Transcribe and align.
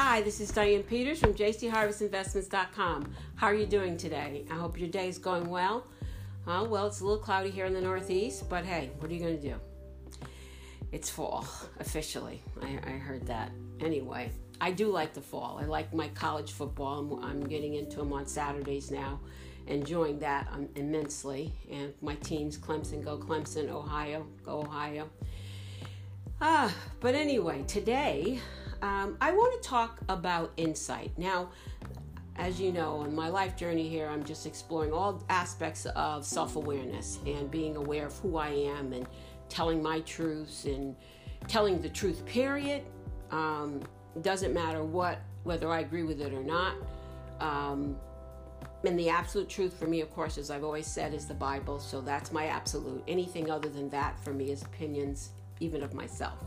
Hi, 0.00 0.20
this 0.20 0.40
is 0.40 0.52
Diane 0.52 0.84
Peters 0.84 1.18
from 1.18 1.34
jcharvestinvestments.com. 1.34 3.12
How 3.34 3.48
are 3.48 3.54
you 3.54 3.66
doing 3.66 3.96
today? 3.96 4.44
I 4.48 4.54
hope 4.54 4.78
your 4.78 4.88
day 4.88 5.08
is 5.08 5.18
going 5.18 5.50
well. 5.50 5.88
Uh, 6.46 6.64
well, 6.70 6.86
it's 6.86 7.00
a 7.00 7.04
little 7.04 7.18
cloudy 7.18 7.50
here 7.50 7.66
in 7.66 7.74
the 7.74 7.80
Northeast, 7.80 8.48
but 8.48 8.64
hey, 8.64 8.90
what 9.00 9.10
are 9.10 9.14
you 9.14 9.18
going 9.18 9.40
to 9.40 9.42
do? 9.42 9.56
It's 10.92 11.10
fall, 11.10 11.44
officially. 11.80 12.40
I, 12.62 12.78
I, 12.86 12.90
heard 12.92 13.26
that. 13.26 13.50
Anyway, 13.80 14.30
I 14.60 14.70
do 14.70 14.86
like 14.86 15.14
the 15.14 15.20
fall. 15.20 15.58
I 15.60 15.64
like 15.64 15.92
my 15.92 16.06
college 16.10 16.52
football. 16.52 17.00
I'm, 17.00 17.24
I'm 17.24 17.48
getting 17.48 17.74
into 17.74 17.96
them 17.96 18.12
on 18.12 18.24
Saturdays 18.24 18.92
now, 18.92 19.18
enjoying 19.66 20.20
that 20.20 20.46
um, 20.52 20.68
immensely. 20.76 21.52
And 21.72 21.92
my 22.00 22.14
teams, 22.14 22.56
Clemson, 22.56 23.04
go 23.04 23.18
Clemson, 23.18 23.68
Ohio, 23.68 24.28
go 24.44 24.60
Ohio. 24.60 25.10
Ah, 26.40 26.72
but 27.00 27.16
anyway, 27.16 27.64
today 27.66 28.40
um, 28.82 29.16
I 29.20 29.32
want 29.32 29.60
to 29.60 29.68
talk 29.68 29.98
about 30.08 30.52
insight. 30.56 31.12
Now, 31.16 31.50
as 32.36 32.60
you 32.60 32.72
know, 32.72 33.02
in 33.02 33.14
my 33.14 33.28
life 33.28 33.56
journey 33.56 33.88
here, 33.88 34.08
I'm 34.08 34.22
just 34.24 34.46
exploring 34.46 34.92
all 34.92 35.24
aspects 35.28 35.86
of 35.86 36.24
self 36.24 36.56
awareness 36.56 37.18
and 37.26 37.50
being 37.50 37.76
aware 37.76 38.06
of 38.06 38.16
who 38.18 38.36
I 38.36 38.50
am 38.50 38.92
and 38.92 39.06
telling 39.48 39.82
my 39.82 40.00
truths 40.00 40.64
and 40.64 40.94
telling 41.48 41.80
the 41.82 41.88
truth, 41.88 42.24
period. 42.26 42.82
Um, 43.30 43.80
doesn't 44.22 44.54
matter 44.54 44.82
what, 44.84 45.20
whether 45.42 45.70
I 45.70 45.80
agree 45.80 46.02
with 46.02 46.20
it 46.20 46.32
or 46.32 46.42
not. 46.42 46.74
Um, 47.40 47.96
and 48.84 48.98
the 48.98 49.08
absolute 49.08 49.48
truth 49.48 49.74
for 49.74 49.86
me, 49.86 50.00
of 50.00 50.12
course, 50.14 50.38
as 50.38 50.50
I've 50.50 50.64
always 50.64 50.86
said, 50.86 51.12
is 51.12 51.26
the 51.26 51.34
Bible. 51.34 51.80
So 51.80 52.00
that's 52.00 52.32
my 52.32 52.46
absolute. 52.46 53.02
Anything 53.08 53.50
other 53.50 53.68
than 53.68 53.88
that 53.90 54.18
for 54.20 54.32
me 54.32 54.50
is 54.50 54.62
opinions, 54.62 55.30
even 55.60 55.82
of 55.82 55.94
myself. 55.94 56.38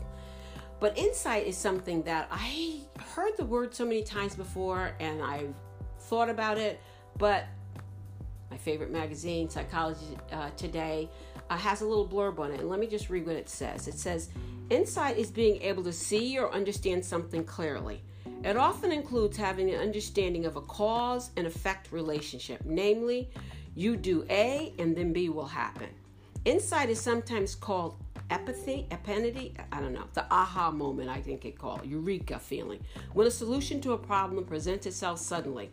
But 0.82 0.98
insight 0.98 1.46
is 1.46 1.56
something 1.56 2.02
that 2.02 2.26
I 2.28 2.80
heard 3.14 3.36
the 3.36 3.44
word 3.44 3.72
so 3.72 3.84
many 3.84 4.02
times 4.02 4.34
before 4.34 4.90
and 4.98 5.22
I've 5.22 5.54
thought 6.00 6.28
about 6.28 6.58
it, 6.58 6.80
but 7.18 7.44
my 8.50 8.56
favorite 8.56 8.90
magazine, 8.90 9.48
Psychology 9.48 10.18
uh, 10.32 10.50
Today, 10.56 11.08
uh, 11.48 11.56
has 11.56 11.82
a 11.82 11.86
little 11.86 12.08
blurb 12.08 12.40
on 12.40 12.50
it. 12.50 12.58
And 12.58 12.68
let 12.68 12.80
me 12.80 12.88
just 12.88 13.10
read 13.10 13.28
what 13.28 13.36
it 13.36 13.48
says. 13.48 13.86
It 13.86 13.94
says, 13.94 14.30
Insight 14.70 15.18
is 15.18 15.30
being 15.30 15.62
able 15.62 15.84
to 15.84 15.92
see 15.92 16.36
or 16.36 16.52
understand 16.52 17.04
something 17.04 17.44
clearly. 17.44 18.02
It 18.42 18.56
often 18.56 18.90
includes 18.90 19.36
having 19.36 19.70
an 19.70 19.80
understanding 19.80 20.46
of 20.46 20.56
a 20.56 20.62
cause 20.62 21.30
and 21.36 21.46
effect 21.46 21.92
relationship, 21.92 22.60
namely, 22.64 23.30
you 23.76 23.94
do 23.96 24.26
A 24.30 24.74
and 24.80 24.96
then 24.96 25.12
B 25.12 25.28
will 25.28 25.46
happen. 25.46 25.90
Insight 26.44 26.90
is 26.90 27.00
sometimes 27.00 27.54
called 27.54 28.02
apathy, 28.32 28.86
epiphany, 28.90 29.52
I 29.70 29.80
don't 29.80 29.92
know, 29.92 30.06
the 30.14 30.24
aha 30.32 30.70
moment, 30.70 31.10
I 31.10 31.20
think 31.20 31.44
it 31.44 31.58
called, 31.58 31.84
eureka 31.84 32.38
feeling, 32.38 32.80
when 33.12 33.26
a 33.26 33.30
solution 33.30 33.80
to 33.82 33.92
a 33.92 33.98
problem 33.98 34.44
presents 34.44 34.86
itself 34.86 35.18
suddenly. 35.18 35.70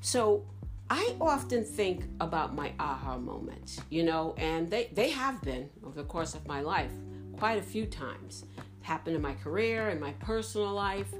So 0.00 0.44
I 0.90 1.14
often 1.20 1.64
think 1.64 2.04
about 2.20 2.54
my 2.54 2.72
aha 2.80 3.16
moments, 3.16 3.80
you 3.90 4.02
know, 4.02 4.34
and 4.36 4.70
they, 4.70 4.90
they 4.92 5.10
have 5.10 5.40
been 5.42 5.70
over 5.84 6.02
the 6.02 6.08
course 6.08 6.34
of 6.34 6.46
my 6.46 6.60
life 6.60 6.90
quite 7.38 7.58
a 7.58 7.62
few 7.62 7.86
times. 7.86 8.44
It 8.58 8.64
happened 8.84 9.14
in 9.14 9.22
my 9.22 9.34
career, 9.34 9.90
in 9.90 10.00
my 10.00 10.12
personal 10.14 10.72
life. 10.72 11.14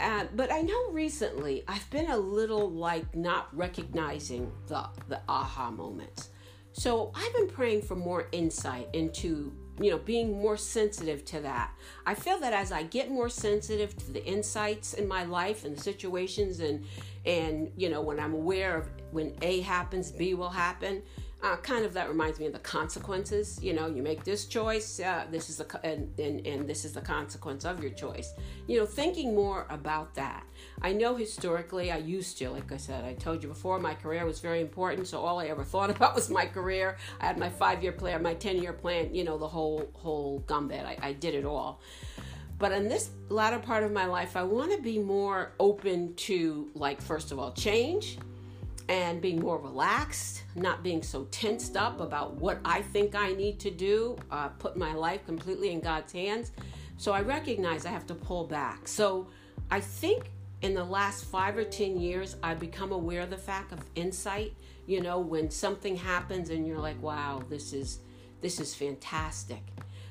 Uh, 0.00 0.24
but 0.34 0.52
I 0.52 0.60
know 0.60 0.90
recently 0.90 1.62
I've 1.68 1.88
been 1.90 2.10
a 2.10 2.16
little 2.16 2.68
like 2.68 3.14
not 3.14 3.56
recognizing 3.56 4.50
the, 4.66 4.86
the 5.08 5.20
aha 5.28 5.70
moments. 5.70 6.30
So 6.72 7.12
I've 7.14 7.32
been 7.32 7.48
praying 7.48 7.82
for 7.82 7.94
more 7.94 8.26
insight 8.32 8.88
into 8.92 9.52
you 9.80 9.90
know 9.90 9.98
being 9.98 10.40
more 10.40 10.56
sensitive 10.56 11.24
to 11.26 11.40
that. 11.40 11.72
I 12.06 12.14
feel 12.14 12.38
that 12.40 12.52
as 12.52 12.72
i 12.72 12.82
get 12.82 13.10
more 13.10 13.28
sensitive 13.28 13.96
to 13.96 14.12
the 14.12 14.24
insights 14.24 14.94
in 14.94 15.08
my 15.08 15.24
life 15.24 15.64
and 15.64 15.76
the 15.76 15.80
situations 15.80 16.60
and 16.60 16.84
and 17.26 17.70
you 17.76 17.88
know 17.88 18.02
when 18.02 18.20
i'm 18.20 18.34
aware 18.34 18.76
of 18.76 18.88
when 19.10 19.34
a 19.42 19.60
happens 19.60 20.12
b 20.12 20.34
will 20.34 20.50
happen 20.50 21.02
uh, 21.44 21.56
kind 21.56 21.84
of 21.84 21.92
that 21.92 22.08
reminds 22.08 22.40
me 22.40 22.46
of 22.46 22.54
the 22.54 22.58
consequences. 22.58 23.62
You 23.62 23.74
know, 23.74 23.86
you 23.86 24.02
make 24.02 24.24
this 24.24 24.46
choice, 24.46 24.98
uh, 24.98 25.26
this 25.30 25.50
is 25.50 25.58
the 25.58 25.80
and, 25.84 26.18
and 26.18 26.46
and 26.46 26.66
this 26.66 26.86
is 26.86 26.94
the 26.94 27.02
consequence 27.02 27.66
of 27.66 27.82
your 27.82 27.92
choice. 27.92 28.32
You 28.66 28.78
know, 28.78 28.86
thinking 28.86 29.34
more 29.34 29.66
about 29.68 30.14
that. 30.14 30.44
I 30.80 30.94
know 30.94 31.16
historically, 31.16 31.92
I 31.92 31.98
used 31.98 32.38
to, 32.38 32.48
like 32.48 32.72
I 32.72 32.78
said, 32.78 33.04
I 33.04 33.12
told 33.12 33.42
you 33.42 33.50
before, 33.50 33.78
my 33.78 33.92
career 33.92 34.24
was 34.24 34.40
very 34.40 34.62
important. 34.62 35.06
So 35.06 35.20
all 35.20 35.38
I 35.38 35.46
ever 35.46 35.64
thought 35.64 35.90
about 35.94 36.14
was 36.14 36.30
my 36.30 36.46
career. 36.46 36.96
I 37.20 37.26
had 37.26 37.36
my 37.36 37.50
five-year 37.50 37.92
plan, 37.92 38.22
my 38.22 38.34
ten-year 38.34 38.72
plan. 38.72 39.14
You 39.14 39.24
know, 39.24 39.36
the 39.36 39.48
whole 39.48 39.90
whole 39.92 40.38
gambit. 40.48 40.86
I, 40.86 40.96
I 41.02 41.12
did 41.12 41.34
it 41.34 41.44
all. 41.44 41.82
But 42.58 42.72
in 42.72 42.88
this 42.88 43.10
latter 43.28 43.58
part 43.58 43.82
of 43.82 43.92
my 43.92 44.06
life, 44.06 44.34
I 44.34 44.44
want 44.44 44.72
to 44.72 44.80
be 44.80 44.98
more 44.98 45.52
open 45.58 46.14
to, 46.14 46.70
like, 46.74 47.02
first 47.02 47.32
of 47.32 47.38
all, 47.38 47.52
change 47.52 48.16
and 48.88 49.20
being 49.20 49.40
more 49.40 49.58
relaxed, 49.58 50.44
not 50.54 50.82
being 50.82 51.02
so 51.02 51.24
tensed 51.30 51.76
up 51.76 52.00
about 52.00 52.34
what 52.34 52.58
I 52.64 52.82
think 52.82 53.14
I 53.14 53.32
need 53.32 53.58
to 53.60 53.70
do, 53.70 54.16
uh, 54.30 54.48
put 54.48 54.76
my 54.76 54.92
life 54.92 55.24
completely 55.24 55.70
in 55.70 55.80
God's 55.80 56.12
hands. 56.12 56.52
So 56.96 57.12
I 57.12 57.22
recognize 57.22 57.86
I 57.86 57.90
have 57.90 58.06
to 58.08 58.14
pull 58.14 58.46
back. 58.46 58.86
So 58.86 59.28
I 59.70 59.80
think 59.80 60.30
in 60.62 60.74
the 60.74 60.84
last 60.84 61.24
five 61.24 61.56
or 61.56 61.64
10 61.64 61.98
years, 61.98 62.36
I've 62.42 62.60
become 62.60 62.92
aware 62.92 63.22
of 63.22 63.30
the 63.30 63.38
fact 63.38 63.72
of 63.72 63.80
insight. 63.94 64.54
You 64.86 65.00
know, 65.00 65.18
when 65.18 65.50
something 65.50 65.96
happens 65.96 66.50
and 66.50 66.66
you're 66.66 66.78
like, 66.78 67.00
wow, 67.02 67.42
this 67.48 67.72
is, 67.72 68.00
this 68.42 68.60
is 68.60 68.74
fantastic. 68.74 69.62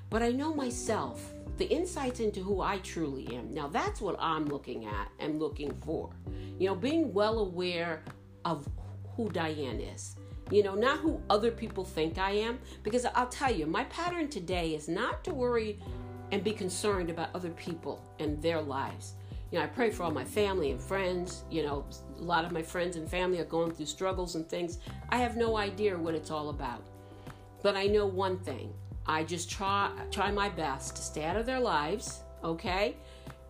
But 0.10 0.24
I 0.24 0.30
know 0.32 0.54
myself, 0.54 1.34
the 1.58 1.66
insights 1.66 2.20
into 2.20 2.42
who 2.42 2.62
I 2.62 2.80
truly 2.80 3.36
am. 3.36 3.54
Now, 3.54 3.68
that's 3.68 4.02
what 4.02 4.16
I'm 4.20 4.46
looking 4.46 4.86
at 4.86 5.10
and 5.20 5.40
looking 5.40 5.72
for. 5.86 6.10
You 6.60 6.68
know, 6.68 6.76
being 6.76 7.14
well 7.14 7.40
aware 7.40 8.04
of 8.46 8.68
who 9.16 9.30
Diane 9.30 9.80
is. 9.80 10.16
You 10.52 10.64
know, 10.64 10.76
not 10.76 11.00
who 11.00 11.22
other 11.30 11.52
people 11.52 11.84
think 11.84 12.18
I 12.18 12.32
am. 12.32 12.60
Because 12.84 13.06
I'll 13.06 13.28
tell 13.28 13.52
you, 13.52 13.66
my 13.66 13.86
pattern 13.86 14.28
today 14.28 14.76
is 14.76 14.88
not 14.88 15.24
to 15.24 15.34
worry 15.34 15.80
and 16.32 16.44
be 16.44 16.52
concerned 16.52 17.10
about 17.10 17.30
other 17.34 17.52
people 17.52 18.02
and 18.20 18.42
their 18.42 18.62
lives. 18.62 19.14
You 19.52 19.60
know, 19.60 19.66
I 19.66 19.68
pray 19.68 19.92
for 19.92 20.04
all 20.04 20.12
my 20.12 20.26
family 20.26 20.72
and 20.72 20.82
friends. 20.82 21.44
You 21.52 21.64
know, 21.64 21.86
a 22.18 22.22
lot 22.22 22.44
of 22.44 22.52
my 22.52 22.64
friends 22.64 22.96
and 22.96 23.08
family 23.08 23.40
are 23.40 23.46
going 23.46 23.72
through 23.72 23.86
struggles 23.86 24.36
and 24.36 24.48
things. 24.50 24.80
I 25.10 25.18
have 25.18 25.38
no 25.38 25.58
idea 25.58 25.98
what 25.98 26.16
it's 26.16 26.32
all 26.32 26.50
about. 26.50 26.84
But 27.62 27.78
I 27.78 27.86
know 27.86 28.06
one 28.06 28.40
thing. 28.40 28.74
I 29.06 29.24
just 29.24 29.52
try 29.52 29.92
try 30.12 30.32
my 30.32 30.50
best 30.50 30.96
to 30.96 31.02
stay 31.02 31.26
out 31.26 31.36
of 31.36 31.46
their 31.46 31.60
lives, 31.60 32.22
okay? 32.44 32.96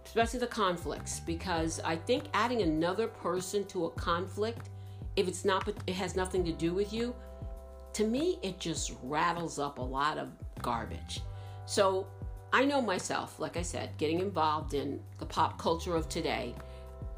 Especially 0.06 0.40
the 0.40 0.48
conflicts 0.48 1.20
because 1.20 1.80
I 1.86 1.96
think 1.96 2.26
adding 2.34 2.64
another 2.64 3.08
person 3.08 3.66
to 3.68 3.86
a 3.86 3.92
conflict 3.92 4.70
if 5.16 5.28
it's 5.28 5.46
not 5.46 5.68
it 5.88 5.94
has 5.94 6.16
nothing 6.16 6.44
to 6.46 6.52
do 6.52 6.74
with 6.74 6.92
you 6.94 7.16
to 7.94 8.06
me 8.06 8.40
it 8.42 8.60
just 8.60 8.94
rattles 9.04 9.60
up 9.60 9.78
a 9.78 9.82
lot 9.82 10.18
of 10.18 10.30
garbage. 10.62 11.22
So 11.66 12.08
i 12.52 12.64
know 12.64 12.82
myself 12.82 13.40
like 13.40 13.58
i 13.58 13.62
said 13.62 13.90
getting 13.98 14.20
involved 14.20 14.74
in 14.76 15.00
the 15.18 15.26
pop 15.26 15.58
culture 15.58 15.96
of 15.96 16.08
today 16.08 16.54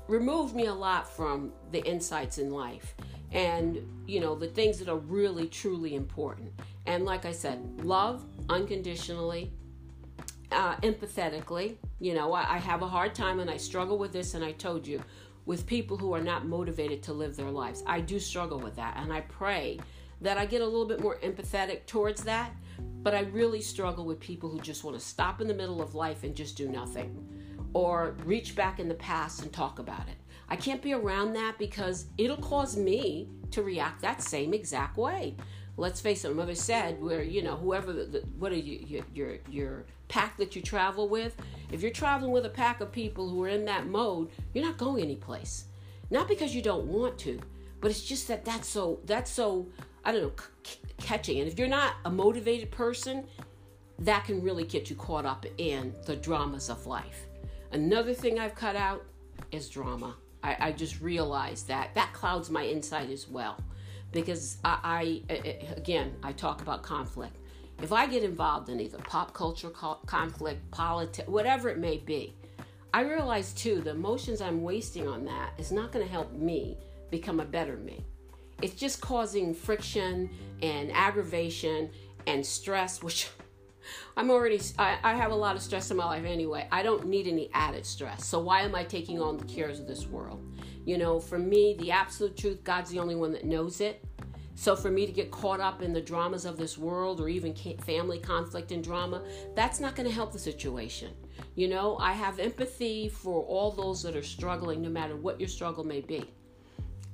removed 0.07 0.55
me 0.55 0.67
a 0.67 0.73
lot 0.73 1.13
from 1.13 1.51
the 1.72 1.84
insights 1.85 2.38
in 2.38 2.51
life 2.51 2.95
and 3.31 3.79
you 4.07 4.19
know 4.19 4.35
the 4.35 4.47
things 4.47 4.79
that 4.79 4.88
are 4.88 4.97
really 4.97 5.47
truly 5.47 5.95
important. 5.95 6.51
And 6.85 7.05
like 7.05 7.25
i 7.25 7.31
said 7.31 7.59
love 7.84 8.25
unconditionally 8.50 9.51
uh, 10.51 10.75
empathetically. 10.78 11.75
You 12.00 12.13
know 12.13 12.34
I, 12.34 12.55
I 12.55 12.57
have 12.59 12.81
a 12.81 12.88
hard 12.88 13.16
time 13.16 13.39
and 13.39 13.50
i 13.50 13.57
struggle 13.57 13.97
with 13.97 14.13
this 14.13 14.35
and 14.35 14.44
i 14.44 14.51
told 14.51 14.85
you 14.88 15.01
with 15.45 15.66
people 15.66 15.97
who 15.97 16.13
are 16.13 16.22
not 16.22 16.45
motivated 16.45 17.03
to 17.03 17.13
live 17.13 17.35
their 17.35 17.51
lives. 17.51 17.83
I 17.85 18.01
do 18.01 18.19
struggle 18.19 18.59
with 18.59 18.75
that, 18.75 18.97
and 18.97 19.13
I 19.13 19.22
pray 19.22 19.79
that 20.22 20.38
I 20.38 20.45
get 20.45 20.61
a 20.61 20.66
little 20.66 20.85
bit 20.85 21.01
more 21.01 21.17
empathetic 21.17 21.85
towards 21.85 22.23
that. 22.23 22.51
But 22.79 23.13
I 23.13 23.22
really 23.22 23.61
struggle 23.61 24.05
with 24.05 24.19
people 24.19 24.49
who 24.49 24.59
just 24.59 24.84
want 24.84 24.97
to 24.97 25.05
stop 25.05 25.40
in 25.40 25.47
the 25.47 25.53
middle 25.53 25.81
of 25.81 25.93
life 25.93 26.23
and 26.23 26.35
just 26.35 26.58
do 26.58 26.67
nothing, 26.67 27.28
or 27.73 28.16
reach 28.25 28.55
back 28.55 28.79
in 28.79 28.87
the 28.87 28.96
past 28.96 29.43
and 29.43 29.53
talk 29.53 29.79
about 29.79 30.08
it. 30.08 30.16
I 30.49 30.55
can't 30.55 30.81
be 30.81 30.93
around 30.93 31.34
that 31.34 31.58
because 31.58 32.08
it'll 32.17 32.37
cause 32.37 32.75
me 32.75 33.29
to 33.52 33.61
react 33.64 34.02
that 34.02 34.22
same 34.22 34.53
exact 34.53 34.97
way 34.97 35.35
let's 35.78 35.99
face 35.99 36.23
it, 36.25 36.35
mother 36.35 36.55
said, 36.55 37.02
where 37.02 37.23
you 37.23 37.41
know 37.41 37.55
whoever, 37.55 37.91
the, 37.91 38.23
what 38.37 38.52
are 38.52 38.58
you, 38.58 39.03
your 39.14 39.37
your 39.49 39.85
pack 40.07 40.37
that 40.37 40.55
you 40.55 40.61
travel 40.61 41.07
with? 41.07 41.35
If 41.72 41.81
you're 41.81 41.91
traveling 41.91 42.31
with 42.31 42.46
a 42.46 42.49
pack 42.49 42.81
of 42.81 42.91
people 42.91 43.29
who 43.29 43.43
are 43.43 43.49
in 43.49 43.66
that 43.66 43.87
mode, 43.87 44.29
you're 44.53 44.63
not 44.63 44.78
going 44.78 45.03
anyplace. 45.03 45.66
Not 46.09 46.28
because 46.28 46.53
you 46.55 46.61
don't 46.61 46.85
want 46.85 47.17
to, 47.19 47.40
but 47.81 47.91
it's 47.91 48.03
just 48.03 48.28
that 48.28 48.46
that's 48.46 48.67
so 48.67 48.99
that's 49.05 49.31
so 49.31 49.67
I 50.03 50.11
don't 50.11 50.22
know 50.22 50.31
c- 50.63 50.79
catching. 50.99 51.40
And 51.40 51.47
if 51.47 51.57
you're 51.57 51.67
not 51.67 51.96
a 52.05 52.11
motivated 52.11 52.72
person, 52.72 53.25
that 53.99 54.25
can 54.25 54.41
really 54.41 54.66
get 54.66 54.90
you 54.90 54.96
caught 54.96 55.25
up 55.25 55.46
in 55.57 55.93
the 56.05 56.16
dramas 56.16 56.69
of 56.69 56.85
life. 56.85 57.25
Another 57.72 58.13
thing 58.13 58.40
I've 58.40 58.55
cut 58.55 58.75
out 58.75 59.03
is 59.51 59.69
drama. 59.69 60.16
I, 60.43 60.58
I 60.59 60.72
just 60.72 61.01
realized 61.01 61.67
that 61.69 61.96
that 61.96 62.13
clouds 62.13 62.49
my 62.49 62.66
insight 62.66 63.09
as 63.09 63.28
well 63.28 63.58
because 64.11 64.58
I, 64.63 65.22
I 65.28 65.61
again 65.75 66.16
I 66.23 66.31
talk 66.31 66.61
about 66.61 66.84
conflict. 66.84 67.35
If 67.81 67.91
I 67.91 68.07
get 68.07 68.23
involved 68.23 68.69
in 68.69 68.79
either 68.79 68.97
pop 68.99 69.33
culture 69.33 69.69
conflict, 69.69 70.72
politics, 70.72 71.27
whatever 71.27 71.69
it 71.69 71.77
may 71.77 71.97
be, 71.97 72.33
I 72.93 73.01
realize 73.01 73.53
too 73.53 73.81
the 73.81 73.91
emotions 73.91 74.41
I'm 74.41 74.63
wasting 74.63 75.07
on 75.07 75.25
that 75.25 75.51
is 75.57 75.72
not 75.72 75.91
going 75.91 76.05
to 76.05 76.11
help 76.11 76.31
me 76.31 76.77
become 77.11 77.39
a 77.39 77.45
better 77.45 77.75
me. 77.77 78.03
It's 78.61 78.75
just 78.75 79.01
causing 79.01 79.53
friction 79.53 80.29
and 80.61 80.91
aggravation 80.93 81.89
and 82.25 82.45
stress, 82.45 83.03
which 83.03 83.29
I'm 84.17 84.31
already, 84.31 84.61
I, 84.79 84.97
I, 85.03 85.13
have 85.13 85.31
a 85.31 85.35
lot 85.35 85.55
of 85.55 85.61
stress 85.61 85.91
in 85.91 85.97
my 85.97 86.05
life 86.05 86.23
anyway. 86.25 86.67
I 86.72 86.81
don't 86.81 87.05
need 87.07 87.27
any 87.27 87.49
added 87.53 87.85
stress. 87.85 88.25
So 88.25 88.39
why 88.39 88.61
am 88.61 88.73
I 88.73 88.83
taking 88.83 89.22
on 89.22 89.37
the 89.37 89.45
cares 89.45 89.79
of 89.79 89.87
this 89.87 90.07
world? 90.07 90.41
You 90.85 90.97
know, 90.97 91.19
for 91.19 91.37
me, 91.37 91.75
the 91.79 91.91
absolute 91.91 92.37
truth, 92.37 92.63
God's 92.63 92.91
the 92.91 92.99
only 92.99 93.16
one 93.16 93.31
that 93.33 93.43
knows 93.43 93.81
it. 93.81 94.03
So 94.55 94.75
for 94.75 94.90
me 94.90 95.05
to 95.05 95.11
get 95.11 95.31
caught 95.31 95.59
up 95.59 95.81
in 95.81 95.91
the 95.91 96.02
dramas 96.02 96.46
of 96.46 96.57
this 96.57 96.78
world 96.78 97.19
or 97.19 97.28
even 97.28 97.53
family 97.79 98.19
conflict 98.19 98.72
and 98.72 98.84
drama, 98.84 99.22
that's 99.53 99.81
not 99.81 99.96
going 99.96 100.07
to 100.07 100.16
help 100.16 100.31
the 100.31 100.40
situation. 100.40 101.11
You 101.55 101.67
know, 101.67 101.97
I 101.97 102.13
have 102.13 102.40
empathy 102.40 103.09
for 103.09 103.43
all 103.43 103.72
those 103.72 104.02
that 104.03 104.16
are 104.16 104.23
struggling, 104.23 104.81
no 104.81 104.90
matter 104.90 105.17
what 105.17 105.40
your 105.40 105.49
struggle 105.49 105.84
may 105.84 105.99
be. 105.99 106.31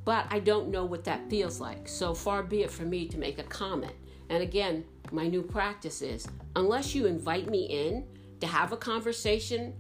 But 0.06 0.28
I 0.30 0.40
don't 0.40 0.70
know 0.70 0.86
what 0.86 1.04
that 1.06 1.30
feels 1.30 1.60
like. 1.60 1.88
So 1.88 2.14
far 2.14 2.44
be 2.44 2.62
it 2.62 2.72
for 2.72 2.84
me 2.84 3.08
to 3.08 3.18
make 3.18 3.40
a 3.40 3.44
comment. 3.44 3.94
And 4.30 4.44
again, 4.44 4.86
my 5.12 5.28
new 5.28 5.42
practice 5.42 6.02
is 6.02 6.28
unless 6.56 6.96
you 6.96 7.08
invite 7.08 7.50
me 7.50 7.66
in 7.66 8.06
to 8.40 8.48
have 8.48 8.72
a 8.72 8.78
conversation, 8.78 9.74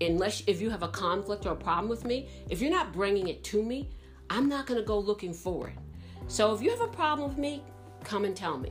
unless 0.00 0.42
if 0.46 0.60
you 0.60 0.70
have 0.70 0.82
a 0.82 0.88
conflict 0.88 1.46
or 1.46 1.52
a 1.52 1.56
problem 1.56 1.88
with 1.88 2.04
me, 2.04 2.28
if 2.48 2.60
you're 2.60 2.70
not 2.70 2.92
bringing 2.92 3.28
it 3.28 3.42
to 3.44 3.62
me, 3.62 3.90
I'm 4.30 4.48
not 4.48 4.66
going 4.66 4.80
to 4.80 4.86
go 4.86 4.98
looking 4.98 5.34
for 5.34 5.68
it. 5.68 5.74
So 6.28 6.52
if 6.52 6.60
you 6.60 6.70
have 6.70 6.82
a 6.82 6.88
problem 6.88 7.26
with 7.26 7.38
me, 7.38 7.62
come 8.04 8.26
and 8.26 8.36
tell 8.36 8.58
me. 8.58 8.70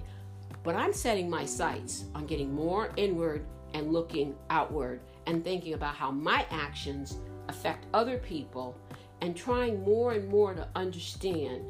But 0.61 0.75
I'm 0.75 0.93
setting 0.93 1.27
my 1.27 1.43
sights 1.43 2.05
on 2.13 2.27
getting 2.27 2.53
more 2.53 2.91
inward 2.97 3.45
and 3.73 3.91
looking 3.91 4.35
outward 4.51 5.01
and 5.25 5.43
thinking 5.43 5.73
about 5.73 5.95
how 5.95 6.11
my 6.11 6.45
actions 6.51 7.17
affect 7.49 7.87
other 7.95 8.19
people 8.19 8.77
and 9.21 9.35
trying 9.35 9.83
more 9.83 10.13
and 10.13 10.29
more 10.29 10.53
to 10.53 10.67
understand 10.75 11.65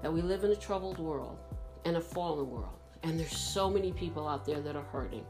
that 0.00 0.12
we 0.12 0.22
live 0.22 0.44
in 0.44 0.52
a 0.52 0.56
troubled 0.56 0.98
world 0.98 1.38
and 1.84 1.96
a 1.96 2.00
fallen 2.00 2.48
world. 2.48 2.78
And 3.02 3.18
there's 3.18 3.36
so 3.36 3.68
many 3.68 3.92
people 3.92 4.28
out 4.28 4.46
there 4.46 4.60
that 4.60 4.76
are 4.76 4.84
hurting 4.92 5.24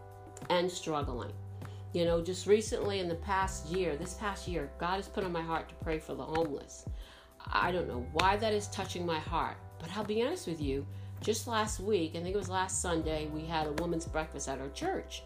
and 0.51 0.71
struggling. 0.71 1.33
You 1.95 2.05
know, 2.05 2.23
just 2.23 2.47
recently 2.47 3.01
in 3.01 3.09
the 3.09 3.15
past 3.15 3.67
year, 3.69 3.97
this 3.97 4.13
past 4.15 4.47
year, 4.47 4.71
God 4.79 4.97
has 4.97 5.09
put 5.09 5.25
on 5.25 5.33
my 5.33 5.41
heart 5.41 5.71
to 5.71 5.75
pray 5.77 5.99
for 5.99 6.15
the 6.15 6.23
homeless. 6.23 6.85
I 7.51 7.73
don't 7.73 7.89
know 7.89 8.07
why 8.13 8.37
that 8.37 8.53
is 8.53 8.69
touching 8.69 9.07
my 9.07 9.19
heart, 9.19 9.57
but 9.79 9.91
I'll 9.97 10.05
be 10.05 10.23
honest 10.23 10.47
with 10.47 10.61
you. 10.61 10.87
Just 11.21 11.47
last 11.47 11.81
week, 11.81 12.13
I 12.15 12.21
think 12.21 12.35
it 12.35 12.39
was 12.39 12.49
last 12.49 12.81
Sunday, 12.81 13.29
we 13.35 13.45
had 13.45 13.67
a 13.67 13.73
women's 13.73 14.07
breakfast 14.07 14.49
at 14.49 14.61
our 14.61 14.69
church. 14.69 15.23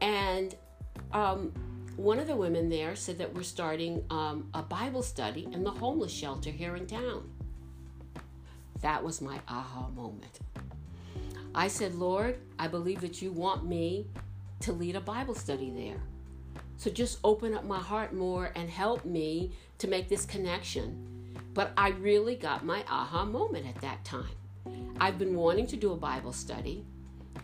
And 0.00 0.54
um, 1.12 1.52
one 1.96 2.18
of 2.18 2.26
the 2.26 2.36
women 2.36 2.68
there 2.68 2.94
said 2.94 3.18
that 3.18 3.32
we're 3.32 3.42
starting 3.42 4.04
um, 4.10 4.48
a 4.52 4.62
Bible 4.62 5.02
study 5.02 5.48
in 5.52 5.62
the 5.64 5.70
homeless 5.70 6.12
shelter 6.12 6.50
here 6.50 6.76
in 6.76 6.86
town. 6.86 7.30
That 8.80 9.02
was 9.02 9.20
my 9.20 9.40
aha 9.48 9.88
moment. 9.94 10.40
I 11.54 11.68
said, 11.68 11.94
Lord, 11.94 12.38
I 12.58 12.66
believe 12.68 13.00
that 13.02 13.22
you 13.22 13.30
want 13.30 13.64
me 13.64 14.06
to 14.60 14.72
lead 14.72 14.96
a 14.96 15.00
Bible 15.00 15.34
study 15.34 15.70
there. 15.70 16.00
So 16.82 16.90
just 16.90 17.20
open 17.22 17.54
up 17.54 17.64
my 17.64 17.78
heart 17.78 18.12
more 18.12 18.50
and 18.56 18.68
help 18.68 19.04
me 19.04 19.52
to 19.78 19.86
make 19.86 20.08
this 20.08 20.24
connection. 20.24 21.32
But 21.54 21.70
I 21.76 21.90
really 21.90 22.34
got 22.34 22.64
my 22.64 22.82
aha 22.90 23.24
moment 23.24 23.68
at 23.68 23.80
that 23.82 24.04
time. 24.04 24.34
I've 24.98 25.16
been 25.16 25.36
wanting 25.36 25.68
to 25.68 25.76
do 25.76 25.92
a 25.92 25.96
Bible 25.96 26.32
study, 26.32 26.84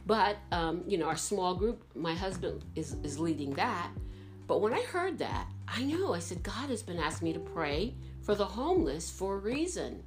but 0.07 0.39
um, 0.51 0.83
you 0.89 0.99
know, 0.99 1.07
our 1.07 1.15
small 1.17 1.55
group, 1.55 1.85
my 1.95 2.17
husband 2.17 2.65
is, 2.75 2.97
is 3.05 3.21
leading 3.21 3.53
that. 3.53 3.93
But 4.49 4.61
when 4.61 4.75
I 4.75 4.81
heard 4.81 5.19
that, 5.19 5.47
I 5.69 5.85
know 5.85 6.15
I 6.15 6.19
said, 6.19 6.43
God 6.43 6.69
has 6.71 6.83
been 6.83 6.99
asking 6.99 7.29
me 7.29 7.35
to 7.35 7.39
pray 7.39 7.95
for 8.23 8.35
the 8.35 8.45
homeless 8.45 9.09
for 9.09 9.37
a 9.37 9.39
reason. 9.39 10.03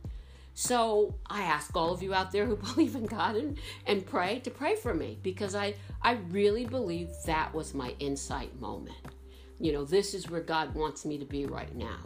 So 0.55 1.15
I 1.25 1.43
ask 1.43 1.73
all 1.73 1.93
of 1.93 2.03
you 2.03 2.13
out 2.13 2.33
there 2.33 2.45
who 2.45 2.57
believe 2.73 2.97
in 2.97 3.05
God 3.05 3.37
and, 3.37 3.57
and 3.87 4.05
pray 4.05 4.39
to 4.39 4.51
pray 4.51 4.75
for 4.75 4.93
me 4.93 5.19
because 5.23 5.55
I, 5.55 5.75
I 6.01 6.17
really 6.31 6.65
believe 6.65 7.07
that 7.27 7.53
was 7.53 7.73
my 7.73 7.95
insight 7.99 8.59
moment. 8.59 8.97
You 9.61 9.73
know, 9.73 9.85
this 9.85 10.15
is 10.15 10.29
where 10.29 10.41
God 10.41 10.73
wants 10.73 11.05
me 11.05 11.19
to 11.19 11.25
be 11.25 11.45
right 11.45 11.73
now. 11.75 11.99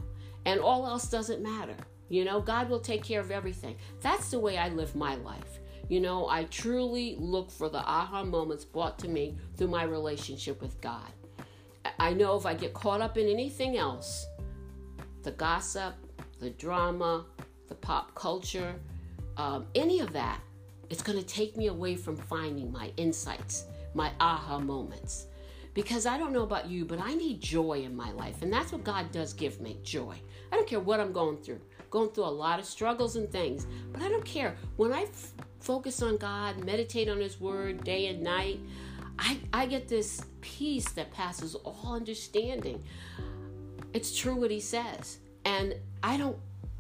And 0.45 0.59
all 0.59 0.85
else 0.85 1.09
doesn't 1.09 1.41
matter. 1.41 1.77
You 2.09 2.25
know, 2.25 2.41
God 2.41 2.69
will 2.69 2.81
take 2.81 3.03
care 3.03 3.21
of 3.21 3.31
everything. 3.31 3.77
That's 4.01 4.29
the 4.29 4.39
way 4.39 4.57
I 4.57 4.69
live 4.69 4.93
my 4.93 5.15
life. 5.15 5.59
You 5.87 6.01
know, 6.01 6.27
I 6.27 6.43
truly 6.45 7.15
look 7.17 7.49
for 7.49 7.69
the 7.69 7.79
aha 7.79 8.23
moments 8.23 8.65
brought 8.65 8.99
to 8.99 9.07
me 9.07 9.37
through 9.55 9.69
my 9.69 9.83
relationship 9.83 10.61
with 10.61 10.79
God. 10.81 11.11
I 11.97 12.13
know 12.13 12.35
if 12.35 12.45
I 12.45 12.55
get 12.55 12.73
caught 12.73 12.99
up 13.01 13.17
in 13.17 13.27
anything 13.27 13.77
else, 13.77 14.25
the 15.23 15.31
gossip, 15.31 15.95
the 16.39 16.49
drama, 16.51 17.25
the 17.69 17.75
pop 17.75 18.13
culture, 18.15 18.75
um, 19.37 19.65
any 19.75 20.01
of 20.01 20.11
that, 20.13 20.41
it's 20.89 21.01
going 21.01 21.17
to 21.17 21.25
take 21.25 21.55
me 21.55 21.67
away 21.67 21.95
from 21.95 22.17
finding 22.17 22.71
my 22.71 22.91
insights, 22.97 23.65
my 23.93 24.11
aha 24.19 24.59
moments. 24.59 25.27
Because 25.75 26.05
I 26.05 26.17
don't 26.17 26.31
know 26.31 26.43
about 26.43 26.69
you, 26.69 26.85
but 26.85 26.99
I 26.99 27.13
need 27.13 27.41
joy 27.41 27.83
in 27.83 27.95
my 27.95 28.11
life. 28.13 28.41
And 28.41 28.51
that's 28.51 28.71
what 28.71 28.83
God 28.83 29.11
does 29.11 29.33
give 29.33 29.59
me 29.61 29.77
joy. 29.83 30.15
I 30.51 30.55
don't 30.55 30.67
care 30.67 30.79
what 30.79 30.99
I'm 30.99 31.11
going 31.11 31.37
through. 31.37 31.59
Going 31.91 32.09
through 32.09 32.23
a 32.23 32.27
lot 32.27 32.59
of 32.59 32.65
struggles 32.65 33.17
and 33.17 33.29
things, 33.29 33.67
but 33.91 34.01
I 34.01 34.09
don't 34.09 34.25
care. 34.25 34.55
When 34.77 34.91
I 34.91 35.03
f- 35.03 35.33
focus 35.59 36.01
on 36.01 36.17
God, 36.17 36.63
meditate 36.65 37.09
on 37.09 37.19
His 37.19 37.39
Word 37.39 37.83
day 37.83 38.07
and 38.07 38.23
night, 38.23 38.59
I, 39.19 39.37
I 39.53 39.65
get 39.65 39.87
this 39.87 40.25
peace 40.41 40.89
that 40.93 41.11
passes 41.11 41.55
all 41.55 41.93
understanding. 41.93 42.81
It's 43.93 44.17
true 44.17 44.35
what 44.35 44.51
He 44.51 44.61
says. 44.61 45.19
And 45.43 45.75
I 46.01 46.17
don't 46.17 46.37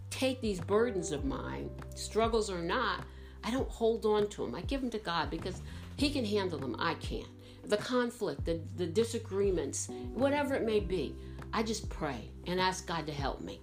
take 0.09 0.41
these 0.41 0.61
burdens 0.61 1.11
of 1.11 1.25
mine, 1.25 1.69
struggles 1.95 2.49
or 2.49 2.61
not, 2.61 3.03
I 3.43 3.51
don't 3.51 3.69
hold 3.69 4.05
on 4.05 4.27
to 4.29 4.45
them. 4.45 4.55
I 4.55 4.61
give 4.61 4.81
them 4.81 4.89
to 4.91 4.97
God 4.97 5.29
because 5.29 5.61
He 5.97 6.09
can 6.09 6.25
handle 6.25 6.57
them. 6.57 6.75
I 6.79 6.95
can't. 6.95 7.27
The 7.67 7.77
conflict, 7.77 8.45
the, 8.45 8.59
the 8.77 8.85
disagreements, 8.85 9.89
whatever 10.13 10.55
it 10.55 10.63
may 10.63 10.79
be, 10.79 11.15
I 11.53 11.63
just 11.63 11.89
pray 11.89 12.29
and 12.47 12.59
ask 12.59 12.85
God 12.85 13.05
to 13.07 13.13
help 13.13 13.41
me. 13.41 13.59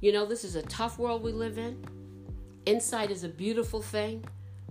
You 0.00 0.12
know, 0.12 0.26
this 0.26 0.44
is 0.44 0.56
a 0.56 0.62
tough 0.62 0.98
world 0.98 1.22
we 1.22 1.32
live 1.32 1.58
in. 1.58 1.84
Insight 2.66 3.10
is 3.10 3.24
a 3.24 3.28
beautiful 3.28 3.82
thing, 3.82 4.24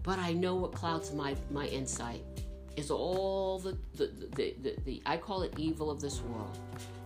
but 0.03 0.19
I 0.19 0.33
know 0.33 0.55
what 0.55 0.71
clouds 0.73 1.13
my, 1.13 1.35
my 1.51 1.67
insight 1.67 2.23
is 2.79 2.89
all 2.89 3.59
the 3.59 3.77
the, 3.95 4.09
the, 4.35 4.55
the, 4.61 4.75
the 4.85 5.01
I 5.05 5.17
call 5.17 5.43
it 5.43 5.53
evil 5.57 5.91
of 5.91 5.99
this 5.99 6.21
world. 6.21 6.57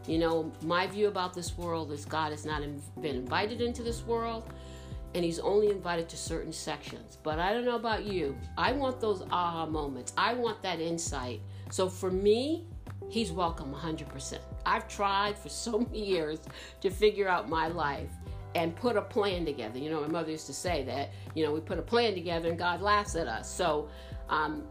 You 0.08 0.20
know, 0.20 0.52
my 0.62 0.88
view 0.88 1.08
about 1.08 1.34
this 1.34 1.58
world 1.58 1.92
is 1.92 2.06
God 2.06 2.32
has 2.32 2.46
not 2.46 2.62
been 3.02 3.16
invited 3.16 3.62
into 3.62 3.84
this 3.84 4.04
world 4.04 4.44
and 5.16 5.24
he's 5.24 5.40
only 5.40 5.70
invited 5.70 6.10
to 6.10 6.18
certain 6.18 6.52
sections. 6.52 7.18
But 7.24 7.40
I 7.40 7.54
don't 7.54 7.66
know 7.66 7.76
about 7.76 8.06
you. 8.06 8.36
I 8.58 8.72
want 8.72 9.00
those 9.00 9.24
aha 9.32 9.66
moments. 9.66 10.14
I 10.18 10.34
want 10.34 10.62
that 10.64 10.80
insight. 10.80 11.42
So 11.70 11.88
for 11.88 12.10
me, 12.12 12.66
he's 13.10 13.32
welcome 13.32 13.74
100%. 13.74 14.40
I've 14.66 14.88
tried 14.88 15.38
for 15.38 15.50
so 15.50 15.80
many 15.80 16.06
years 16.06 16.40
to 16.82 16.90
figure 16.90 17.28
out 17.28 17.50
my 17.50 17.68
life 17.68 18.10
and 18.56 18.76
put 18.76 18.96
a 18.96 19.02
plan 19.02 19.46
together. 19.46 19.80
You 19.80 19.90
know, 19.90 20.02
my 20.02 20.08
mother 20.08 20.32
used 20.32 20.48
to 20.48 20.54
say 20.54 20.84
that, 20.84 21.12
you 21.36 21.44
know, 21.44 21.52
we 21.52 21.60
put 21.60 21.80
a 21.80 21.82
plan 21.82 22.14
together 22.14 22.50
and 22.50 22.58
God 22.58 22.82
laughs 22.82 23.16
at 23.16 23.28
us. 23.28 23.52
So 23.52 23.90
um, 24.30 24.64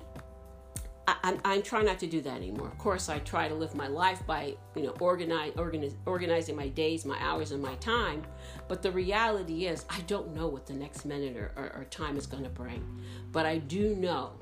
I, 1.22 1.30
am 1.30 1.40
I'm 1.44 1.62
trying 1.62 1.86
not 1.86 1.98
to 2.00 2.06
do 2.06 2.20
that 2.22 2.36
anymore. 2.36 2.68
Of 2.68 2.78
course, 2.78 3.08
I 3.08 3.18
try 3.20 3.48
to 3.48 3.54
live 3.54 3.74
my 3.74 3.88
life 3.88 4.24
by, 4.26 4.54
you 4.76 4.82
know, 4.82 4.94
organize, 5.00 5.52
organize, 5.56 5.94
organizing 6.06 6.56
my 6.56 6.68
days, 6.68 7.04
my 7.04 7.18
hours, 7.20 7.52
and 7.52 7.62
my 7.62 7.74
time. 7.76 8.22
But 8.68 8.82
the 8.82 8.90
reality 8.90 9.66
is, 9.66 9.84
I 9.90 10.00
don't 10.02 10.34
know 10.34 10.48
what 10.48 10.66
the 10.66 10.74
next 10.74 11.04
minute 11.04 11.36
or, 11.36 11.52
or, 11.56 11.72
or 11.76 11.84
time 11.90 12.16
is 12.16 12.26
going 12.26 12.44
to 12.44 12.50
bring. 12.50 12.84
But 13.32 13.46
I 13.46 13.58
do 13.58 13.94
know 13.96 14.32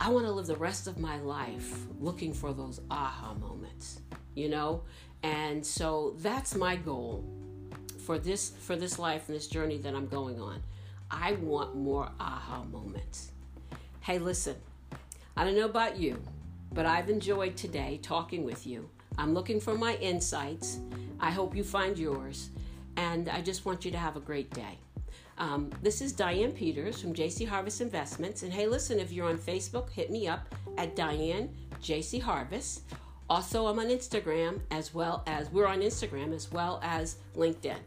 I 0.00 0.10
want 0.10 0.26
to 0.26 0.32
live 0.32 0.46
the 0.46 0.56
rest 0.56 0.86
of 0.86 0.98
my 0.98 1.18
life 1.18 1.86
looking 1.98 2.32
for 2.32 2.52
those 2.52 2.80
aha 2.90 3.34
moments, 3.34 4.00
you 4.34 4.48
know? 4.48 4.82
And 5.22 5.66
so 5.66 6.14
that's 6.18 6.54
my 6.54 6.76
goal 6.76 7.24
for 8.06 8.18
this 8.18 8.50
for 8.50 8.76
this 8.76 8.98
life 8.98 9.28
and 9.28 9.36
this 9.36 9.48
journey 9.48 9.78
that 9.78 9.94
I'm 9.94 10.06
going 10.06 10.40
on. 10.40 10.62
I 11.10 11.32
want 11.32 11.74
more 11.74 12.10
aha 12.20 12.64
moments. 12.64 13.32
Hey, 14.00 14.18
listen. 14.18 14.56
I 15.38 15.44
don't 15.44 15.54
know 15.54 15.66
about 15.66 15.96
you, 15.96 16.20
but 16.72 16.84
I've 16.84 17.08
enjoyed 17.08 17.56
today 17.56 18.00
talking 18.02 18.42
with 18.42 18.66
you. 18.66 18.90
I'm 19.18 19.32
looking 19.32 19.60
for 19.60 19.72
my 19.78 19.94
insights. 19.98 20.80
I 21.20 21.30
hope 21.30 21.54
you 21.54 21.62
find 21.62 21.96
yours. 21.96 22.50
And 22.96 23.28
I 23.28 23.40
just 23.40 23.64
want 23.64 23.84
you 23.84 23.92
to 23.92 23.98
have 23.98 24.16
a 24.16 24.20
great 24.20 24.50
day. 24.50 24.80
Um, 25.38 25.70
this 25.80 26.02
is 26.02 26.12
Diane 26.12 26.50
Peters 26.50 27.00
from 27.00 27.14
JC 27.14 27.46
Harvest 27.46 27.80
Investments. 27.80 28.42
And 28.42 28.52
hey, 28.52 28.66
listen, 28.66 28.98
if 28.98 29.12
you're 29.12 29.28
on 29.28 29.38
Facebook, 29.38 29.90
hit 29.90 30.10
me 30.10 30.26
up 30.26 30.52
at 30.76 30.96
Diane 30.96 31.54
JC 31.80 32.20
Harvest. 32.20 32.82
Also, 33.30 33.68
I'm 33.68 33.78
on 33.78 33.86
Instagram 33.86 34.58
as 34.72 34.92
well 34.92 35.22
as 35.28 35.52
we're 35.52 35.68
on 35.68 35.82
Instagram 35.82 36.34
as 36.34 36.50
well 36.50 36.80
as 36.82 37.18
LinkedIn. 37.36 37.78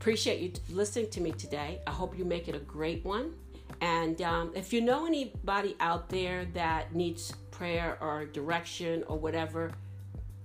Appreciate 0.00 0.40
you 0.40 0.52
listening 0.74 1.10
to 1.10 1.20
me 1.20 1.32
today. 1.32 1.80
I 1.86 1.90
hope 1.90 2.16
you 2.16 2.24
make 2.24 2.48
it 2.48 2.54
a 2.54 2.60
great 2.60 3.04
one. 3.04 3.34
And 3.80 4.20
um, 4.22 4.52
if 4.54 4.72
you 4.72 4.80
know 4.80 5.06
anybody 5.06 5.76
out 5.80 6.08
there 6.08 6.46
that 6.54 6.94
needs 6.94 7.32
prayer 7.50 7.98
or 8.00 8.26
direction 8.26 9.04
or 9.06 9.18
whatever, 9.18 9.72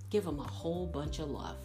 give 0.10 0.26
them 0.26 0.40
a 0.40 0.48
whole 0.48 0.86
bunch 0.86 1.20
of 1.20 1.30
love. 1.30 1.56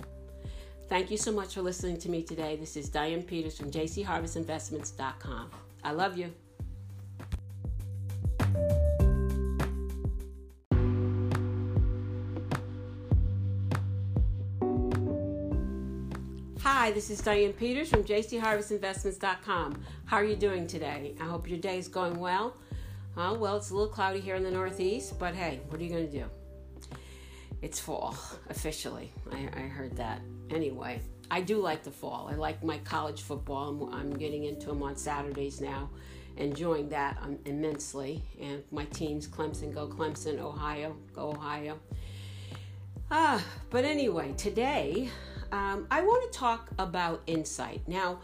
Thank 0.89 1.11
you 1.11 1.17
so 1.17 1.33
much 1.33 1.55
for 1.55 1.63
listening 1.63 1.99
to 1.99 2.09
me 2.09 2.23
today. 2.23 2.57
This 2.57 2.77
is 2.77 2.89
Diane 2.89 3.23
Peters 3.23 3.59
from 3.59 3.71
jcharvestinvestments.com. 3.71 5.51
I 5.83 5.93
love 5.93 6.17
you. 6.17 6.33
Hi, 16.69 16.91
this 16.91 17.11
is 17.11 17.21
Diane 17.21 17.53
Peters 17.53 17.91
from 17.91 18.03
jcharvestinvestments.com. 18.03 19.81
How 20.05 20.17
are 20.17 20.25
you 20.25 20.35
doing 20.35 20.67
today? 20.67 21.15
I 21.21 21.23
hope 21.23 21.49
your 21.49 21.61
day 21.61 21.79
is 21.79 21.87
going 21.87 22.19
well. 22.19 22.57
Uh, 23.17 23.37
well, 23.39 23.57
it's 23.57 23.71
a 23.71 23.73
little 23.73 23.89
cloudy 23.89 24.19
here 24.19 24.35
in 24.35 24.43
the 24.43 24.51
Northeast, 24.51 25.17
but 25.17 25.33
hey, 25.33 25.61
what 25.69 25.81
are 25.81 25.85
you 25.85 25.91
going 25.91 26.11
to 26.11 26.13
do? 26.13 26.25
It's 27.63 27.79
fall, 27.79 28.19
officially. 28.51 29.13
I, 29.31 29.49
I 29.55 29.61
heard 29.61 29.97
that. 29.97 30.23
Anyway, 30.51 31.01
I 31.31 31.41
do 31.41 31.59
like 31.59 31.85
the 31.85 31.93
fall. 31.93 32.29
I 32.33 32.35
like 32.35 32.65
my 32.65 32.79
college 32.79 33.23
football. 33.23 33.69
I'm, 33.69 33.95
I'm 33.95 34.13
getting 34.19 34.43
into 34.43 34.67
them 34.67 34.83
on 34.83 34.97
Saturdays 34.97 35.61
now, 35.61 35.89
enjoying 36.37 36.89
that 36.89 37.17
um, 37.23 37.39
immensely. 37.45 38.25
And 38.41 38.65
my 38.73 38.87
teams, 38.87 39.29
Clemson, 39.29 39.73
go 39.73 39.87
Clemson, 39.87 40.41
Ohio, 40.41 40.97
go 41.13 41.31
Ohio. 41.31 41.79
Ah, 43.09 43.41
but 43.71 43.85
anyway, 43.85 44.35
today 44.37 45.11
um, 45.53 45.87
I 45.91 46.03
want 46.03 46.31
to 46.31 46.39
talk 46.39 46.71
about 46.79 47.23
insight. 47.27 47.83
Now, 47.87 48.21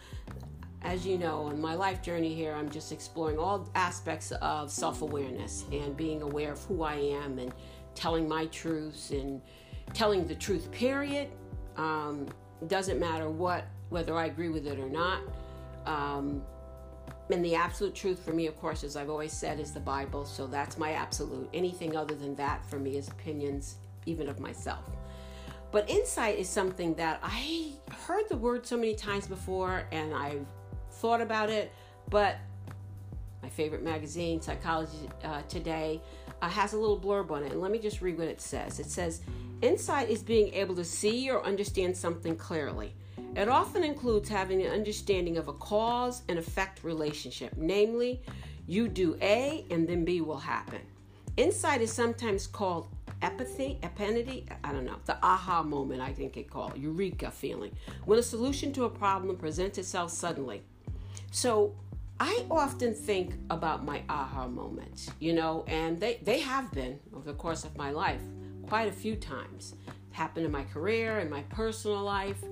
as 0.82 1.06
you 1.06 1.16
know, 1.16 1.48
in 1.50 1.60
my 1.60 1.74
life 1.74 2.02
journey 2.02 2.34
here, 2.34 2.54
I'm 2.54 2.68
just 2.68 2.92
exploring 2.92 3.38
all 3.38 3.68
aspects 3.74 4.32
of 4.32 4.70
self 4.70 5.02
awareness 5.02 5.64
and 5.72 5.96
being 5.96 6.22
aware 6.22 6.52
of 6.52 6.64
who 6.64 6.82
I 6.82 6.94
am 6.94 7.38
and 7.38 7.52
telling 7.94 8.28
my 8.28 8.46
truths 8.46 9.10
and 9.10 9.40
telling 9.94 10.26
the 10.26 10.34
truth, 10.34 10.70
period. 10.72 11.28
Um, 11.76 12.26
doesn't 12.66 12.98
matter 12.98 13.28
what, 13.28 13.64
whether 13.90 14.16
I 14.16 14.26
agree 14.26 14.48
with 14.48 14.66
it 14.66 14.78
or 14.78 14.88
not. 14.88 15.20
Um, 15.86 16.42
and 17.30 17.44
the 17.44 17.54
absolute 17.54 17.94
truth 17.94 18.18
for 18.18 18.32
me, 18.32 18.46
of 18.46 18.58
course, 18.60 18.84
as 18.84 18.96
I've 18.96 19.10
always 19.10 19.32
said, 19.32 19.58
is 19.58 19.72
the 19.72 19.80
Bible. 19.80 20.24
So 20.24 20.46
that's 20.46 20.76
my 20.78 20.92
absolute. 20.92 21.48
Anything 21.54 21.96
other 21.96 22.14
than 22.14 22.34
that 22.36 22.64
for 22.66 22.78
me 22.78 22.96
is 22.96 23.08
opinions, 23.08 23.76
even 24.06 24.28
of 24.28 24.38
myself. 24.38 24.84
But 25.72 25.88
insight 25.88 26.38
is 26.38 26.48
something 26.48 26.94
that 26.96 27.18
I 27.22 27.72
heard 28.06 28.28
the 28.28 28.36
word 28.36 28.66
so 28.66 28.76
many 28.76 28.94
times 28.94 29.26
before 29.26 29.84
and 29.90 30.14
I've 30.14 30.46
thought 30.90 31.22
about 31.22 31.48
it, 31.48 31.72
but 32.10 32.36
my 33.42 33.48
favorite 33.48 33.82
magazine, 33.82 34.40
Psychology 34.40 35.08
uh, 35.24 35.40
Today, 35.48 36.00
uh, 36.42 36.48
has 36.48 36.74
a 36.74 36.78
little 36.78 37.00
blurb 37.00 37.30
on 37.30 37.42
it. 37.42 37.52
And 37.52 37.60
let 37.60 37.72
me 37.72 37.78
just 37.78 38.02
read 38.02 38.18
what 38.18 38.28
it 38.28 38.40
says. 38.40 38.78
It 38.78 38.86
says, 38.86 39.22
Insight 39.62 40.10
is 40.10 40.22
being 40.22 40.52
able 40.54 40.76
to 40.76 40.84
see 40.84 41.30
or 41.30 41.42
understand 41.44 41.96
something 41.96 42.36
clearly. 42.36 42.94
It 43.34 43.48
often 43.48 43.82
includes 43.82 44.28
having 44.28 44.60
an 44.62 44.72
understanding 44.72 45.38
of 45.38 45.48
a 45.48 45.54
cause 45.54 46.22
and 46.28 46.38
effect 46.38 46.84
relationship, 46.84 47.54
namely, 47.56 48.22
you 48.66 48.88
do 48.88 49.16
A 49.22 49.64
and 49.70 49.88
then 49.88 50.04
B 50.04 50.20
will 50.20 50.38
happen. 50.38 50.80
Insight 51.36 51.80
is 51.80 51.90
sometimes 51.90 52.46
called 52.46 52.88
apathy, 53.22 53.78
epiphany, 53.82 54.44
I 54.62 54.72
don't 54.72 54.84
know, 54.84 54.96
the 55.06 55.16
aha 55.24 55.62
moment, 55.62 56.00
I 56.00 56.12
think 56.12 56.36
it 56.36 56.50
called, 56.50 56.76
eureka 56.76 57.30
feeling, 57.30 57.72
when 58.04 58.18
a 58.18 58.22
solution 58.22 58.72
to 58.74 58.84
a 58.84 58.90
problem 58.90 59.36
presents 59.36 59.78
itself 59.78 60.10
suddenly. 60.10 60.62
So 61.30 61.74
I 62.20 62.44
often 62.50 62.94
think 62.94 63.34
about 63.48 63.84
my 63.84 64.02
aha 64.08 64.46
moments, 64.48 65.10
you 65.18 65.32
know, 65.32 65.64
and 65.66 65.98
they, 65.98 66.20
they 66.22 66.40
have 66.40 66.70
been 66.72 66.98
over 67.14 67.32
the 67.32 67.38
course 67.38 67.64
of 67.64 67.76
my 67.76 67.90
life 67.90 68.20
quite 68.68 68.88
a 68.88 68.92
few 68.92 69.16
times. 69.16 69.74
It 69.86 69.94
happened 70.10 70.44
in 70.44 70.52
my 70.52 70.64
career, 70.64 71.20
in 71.20 71.30
my 71.30 71.42
personal 71.42 72.02
life. 72.02 72.42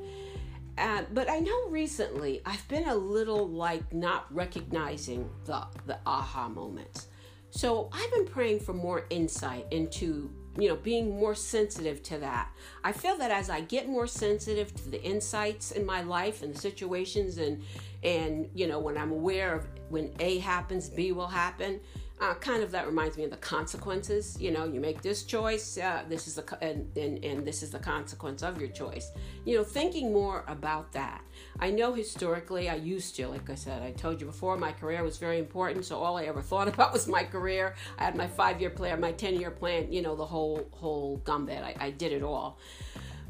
Uh, 0.78 1.02
but 1.12 1.28
I 1.28 1.40
know 1.40 1.68
recently 1.68 2.40
I've 2.46 2.66
been 2.68 2.88
a 2.88 2.94
little 2.94 3.48
like 3.48 3.92
not 3.92 4.32
recognizing 4.34 5.28
the, 5.44 5.66
the 5.86 5.98
aha 6.06 6.48
moments. 6.48 7.08
So 7.50 7.90
I've 7.92 8.10
been 8.12 8.26
praying 8.26 8.60
for 8.60 8.72
more 8.72 9.06
insight 9.10 9.66
into 9.70 10.30
you 10.58 10.68
know 10.68 10.76
being 10.76 11.18
more 11.18 11.34
sensitive 11.34 12.02
to 12.04 12.18
that. 12.18 12.50
I 12.82 12.92
feel 12.92 13.16
that 13.18 13.30
as 13.30 13.50
i 13.50 13.60
get 13.60 13.88
more 13.88 14.06
sensitive 14.06 14.74
to 14.74 14.88
the 14.88 15.02
insights 15.02 15.72
in 15.72 15.84
my 15.86 16.02
life 16.02 16.42
and 16.42 16.54
the 16.54 16.58
situations 16.58 17.38
and 17.38 17.62
and 18.02 18.48
you 18.54 18.66
know 18.66 18.78
when 18.78 18.96
i'm 18.96 19.12
aware 19.12 19.54
of 19.54 19.66
when 19.88 20.12
a 20.18 20.38
happens 20.38 20.88
b 20.88 21.12
will 21.12 21.26
happen 21.26 21.80
uh, 22.20 22.34
kind 22.34 22.62
of 22.62 22.70
that 22.70 22.86
reminds 22.86 23.16
me 23.16 23.24
of 23.24 23.30
the 23.30 23.36
consequences. 23.38 24.36
You 24.38 24.50
know, 24.50 24.64
you 24.64 24.78
make 24.78 25.00
this 25.00 25.22
choice, 25.22 25.78
uh, 25.78 26.02
this 26.08 26.28
is 26.28 26.34
the 26.34 26.58
and, 26.62 26.94
and 26.96 27.24
and 27.24 27.46
this 27.46 27.62
is 27.62 27.70
the 27.70 27.78
consequence 27.78 28.42
of 28.42 28.60
your 28.60 28.68
choice. 28.68 29.10
You 29.46 29.56
know, 29.56 29.64
thinking 29.64 30.12
more 30.12 30.44
about 30.46 30.92
that. 30.92 31.22
I 31.58 31.70
know 31.70 31.94
historically, 31.94 32.68
I 32.68 32.74
used 32.74 33.16
to, 33.16 33.28
like 33.28 33.48
I 33.48 33.54
said, 33.54 33.82
I 33.82 33.92
told 33.92 34.20
you 34.20 34.26
before, 34.26 34.58
my 34.58 34.72
career 34.72 35.02
was 35.02 35.16
very 35.16 35.38
important. 35.38 35.86
So 35.86 35.98
all 35.98 36.18
I 36.18 36.24
ever 36.24 36.42
thought 36.42 36.68
about 36.74 36.92
was 36.92 37.08
my 37.08 37.24
career. 37.24 37.74
I 37.98 38.04
had 38.04 38.16
my 38.16 38.26
five-year 38.26 38.70
plan, 38.70 39.00
my 39.00 39.12
ten-year 39.12 39.50
plan. 39.50 39.90
You 39.90 40.02
know, 40.02 40.14
the 40.14 40.26
whole 40.26 40.68
whole 40.72 41.22
gambit. 41.24 41.62
I, 41.62 41.74
I 41.78 41.90
did 41.90 42.12
it 42.12 42.22
all. 42.22 42.58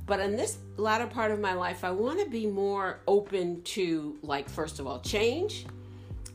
But 0.07 0.19
in 0.19 0.35
this 0.35 0.59
latter 0.77 1.07
part 1.07 1.31
of 1.31 1.39
my 1.39 1.53
life, 1.53 1.85
I 1.85 1.93
want 1.93 2.19
to 2.19 2.29
be 2.29 2.45
more 2.45 3.01
open 3.07 3.63
to, 3.63 4.19
like, 4.23 4.49
first 4.49 4.81
of 4.81 4.87
all, 4.89 4.99
change 4.99 5.67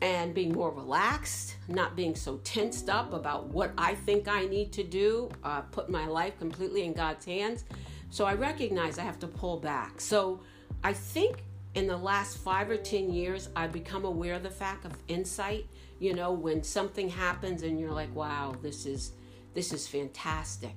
and 0.01 0.33
being 0.33 0.53
more 0.53 0.71
relaxed, 0.71 1.55
not 1.67 1.95
being 1.95 2.15
so 2.15 2.37
tensed 2.43 2.89
up 2.89 3.13
about 3.13 3.47
what 3.47 3.71
I 3.77 3.95
think 3.95 4.27
I 4.27 4.45
need 4.45 4.71
to 4.73 4.83
do, 4.83 5.29
uh, 5.43 5.61
put 5.61 5.89
my 5.89 6.05
life 6.05 6.37
completely 6.39 6.83
in 6.83 6.93
God's 6.93 7.25
hands. 7.25 7.65
So 8.09 8.25
I 8.25 8.33
recognize 8.33 8.97
I 8.99 9.03
have 9.03 9.19
to 9.19 9.27
pull 9.27 9.59
back. 9.59 9.99
So 9.99 10.41
I 10.83 10.93
think 10.93 11.43
in 11.73 11.87
the 11.87 11.97
last 11.97 12.37
five 12.37 12.69
or 12.69 12.77
10 12.77 13.11
years, 13.11 13.49
I've 13.55 13.71
become 13.71 14.05
aware 14.05 14.35
of 14.35 14.43
the 14.43 14.49
fact 14.49 14.85
of 14.85 14.93
insight. 15.07 15.67
You 15.99 16.13
know, 16.13 16.31
when 16.31 16.63
something 16.63 17.09
happens 17.09 17.63
and 17.63 17.79
you're 17.79 17.91
like, 17.91 18.13
wow, 18.15 18.55
this 18.61 18.85
is, 18.85 19.11
this 19.53 19.73
is 19.73 19.87
fantastic. 19.87 20.75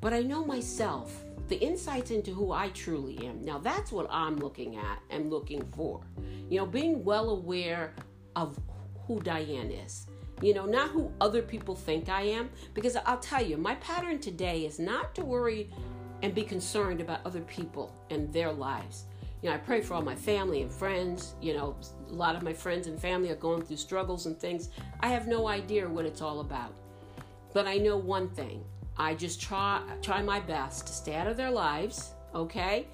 But 0.00 0.12
I 0.12 0.22
know 0.22 0.44
myself, 0.44 1.24
the 1.48 1.56
insights 1.56 2.10
into 2.10 2.32
who 2.32 2.50
I 2.50 2.70
truly 2.70 3.24
am. 3.26 3.44
Now, 3.44 3.58
that's 3.58 3.92
what 3.92 4.08
I'm 4.10 4.36
looking 4.36 4.76
at 4.76 5.00
and 5.10 5.30
looking 5.30 5.64
for. 5.76 6.00
You 6.48 6.58
know, 6.58 6.66
being 6.66 7.04
well 7.04 7.30
aware 7.30 7.94
of 8.36 8.58
who 9.06 9.20
Diane 9.20 9.70
is. 9.70 10.06
You 10.40 10.54
know, 10.54 10.66
not 10.66 10.90
who 10.90 11.12
other 11.20 11.42
people 11.42 11.74
think 11.74 12.08
I 12.08 12.22
am. 12.22 12.50
Because 12.74 12.96
I'll 12.96 13.18
tell 13.18 13.42
you, 13.42 13.56
my 13.56 13.76
pattern 13.76 14.18
today 14.18 14.66
is 14.66 14.78
not 14.78 15.14
to 15.14 15.24
worry 15.24 15.70
and 16.22 16.34
be 16.34 16.42
concerned 16.42 17.00
about 17.00 17.20
other 17.24 17.40
people 17.42 17.94
and 18.10 18.32
their 18.32 18.52
lives. 18.52 19.04
You 19.40 19.48
know, 19.48 19.56
I 19.56 19.58
pray 19.58 19.80
for 19.80 19.94
all 19.94 20.02
my 20.02 20.14
family 20.14 20.62
and 20.62 20.70
friends. 20.70 21.34
You 21.40 21.54
know, 21.54 21.76
a 22.08 22.12
lot 22.12 22.36
of 22.36 22.42
my 22.42 22.52
friends 22.52 22.86
and 22.86 23.00
family 23.00 23.30
are 23.30 23.36
going 23.36 23.62
through 23.62 23.76
struggles 23.76 24.26
and 24.26 24.38
things. 24.38 24.68
I 25.00 25.08
have 25.08 25.26
no 25.26 25.48
idea 25.48 25.88
what 25.88 26.06
it's 26.06 26.22
all 26.22 26.40
about. 26.40 26.74
But 27.52 27.66
I 27.66 27.76
know 27.78 27.96
one 27.96 28.28
thing. 28.28 28.64
I 28.96 29.14
just 29.14 29.40
try 29.40 29.82
try 30.00 30.22
my 30.22 30.38
best 30.40 30.86
to 30.86 30.92
stay 30.92 31.14
out 31.14 31.26
of 31.26 31.36
their 31.36 31.50
lives, 31.50 32.12
okay? 32.34 32.86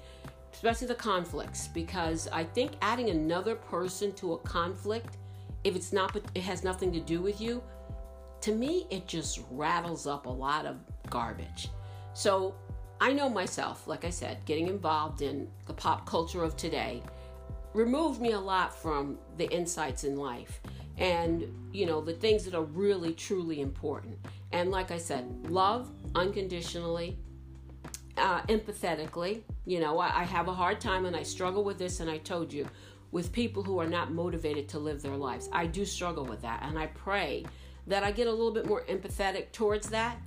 Especially 0.53 0.87
the 0.87 0.95
conflicts 0.95 1.67
because 1.67 2.27
I 2.31 2.43
think 2.43 2.71
adding 2.81 3.09
another 3.09 3.55
person 3.55 4.13
to 4.13 4.33
a 4.33 4.37
conflict 4.39 5.17
if 5.63 5.75
it's 5.75 5.91
not 5.93 6.15
it 6.35 6.41
has 6.41 6.63
nothing 6.63 6.91
to 6.91 6.99
do 6.99 7.21
with 7.21 7.39
you 7.41 7.61
to 8.41 8.53
me 8.53 8.87
it 8.89 9.07
just 9.07 9.41
rattles 9.51 10.07
up 10.07 10.25
a 10.25 10.29
lot 10.29 10.65
of 10.65 10.77
garbage. 11.09 11.69
So 12.13 12.55
i 13.01 13.13
know 13.13 13.29
myself 13.29 13.87
like 13.87 14.03
i 14.03 14.09
said 14.09 14.43
getting 14.45 14.67
involved 14.67 15.21
in 15.21 15.47
the 15.67 15.73
pop 15.73 16.05
culture 16.05 16.43
of 16.43 16.57
today 16.57 17.01
removed 17.73 18.19
me 18.19 18.31
a 18.33 18.39
lot 18.39 18.77
from 18.77 19.17
the 19.37 19.49
insights 19.53 20.03
in 20.03 20.17
life 20.17 20.59
and 20.97 21.45
you 21.71 21.85
know 21.85 22.01
the 22.01 22.13
things 22.13 22.43
that 22.45 22.53
are 22.53 22.63
really 22.63 23.13
truly 23.13 23.61
important. 23.61 24.17
And 24.51 24.71
like 24.71 24.91
i 24.91 24.97
said 24.97 25.25
love 25.49 25.89
unconditionally 26.15 27.17
uh, 28.17 28.41
empathetically. 28.43 29.41
You 29.65 29.79
know 29.79 29.97
I, 29.99 30.21
I 30.21 30.23
have 30.25 30.47
a 30.47 30.53
hard 30.53 30.81
time 30.81 31.05
and 31.05 31.15
i 31.15 31.23
struggle 31.23 31.63
with 31.63 31.77
this 31.77 31.99
and 31.99 32.09
i 32.09 32.17
told 32.17 32.51
you 32.51 32.67
with 33.11 33.31
people 33.31 33.63
who 33.63 33.79
are 33.79 33.87
not 33.87 34.11
motivated 34.11 34.69
to 34.69 34.79
live 34.79 35.01
their 35.01 35.15
lives. 35.15 35.49
I 35.51 35.65
do 35.65 35.85
struggle 35.85 36.25
with 36.25 36.41
that, 36.41 36.63
and 36.63 36.77
I 36.77 36.87
pray 36.87 37.45
that 37.87 38.03
I 38.03 38.11
get 38.11 38.27
a 38.27 38.31
little 38.31 38.51
bit 38.51 38.67
more 38.67 38.83
empathetic 38.85 39.51
towards 39.51 39.89
that. 39.89 40.17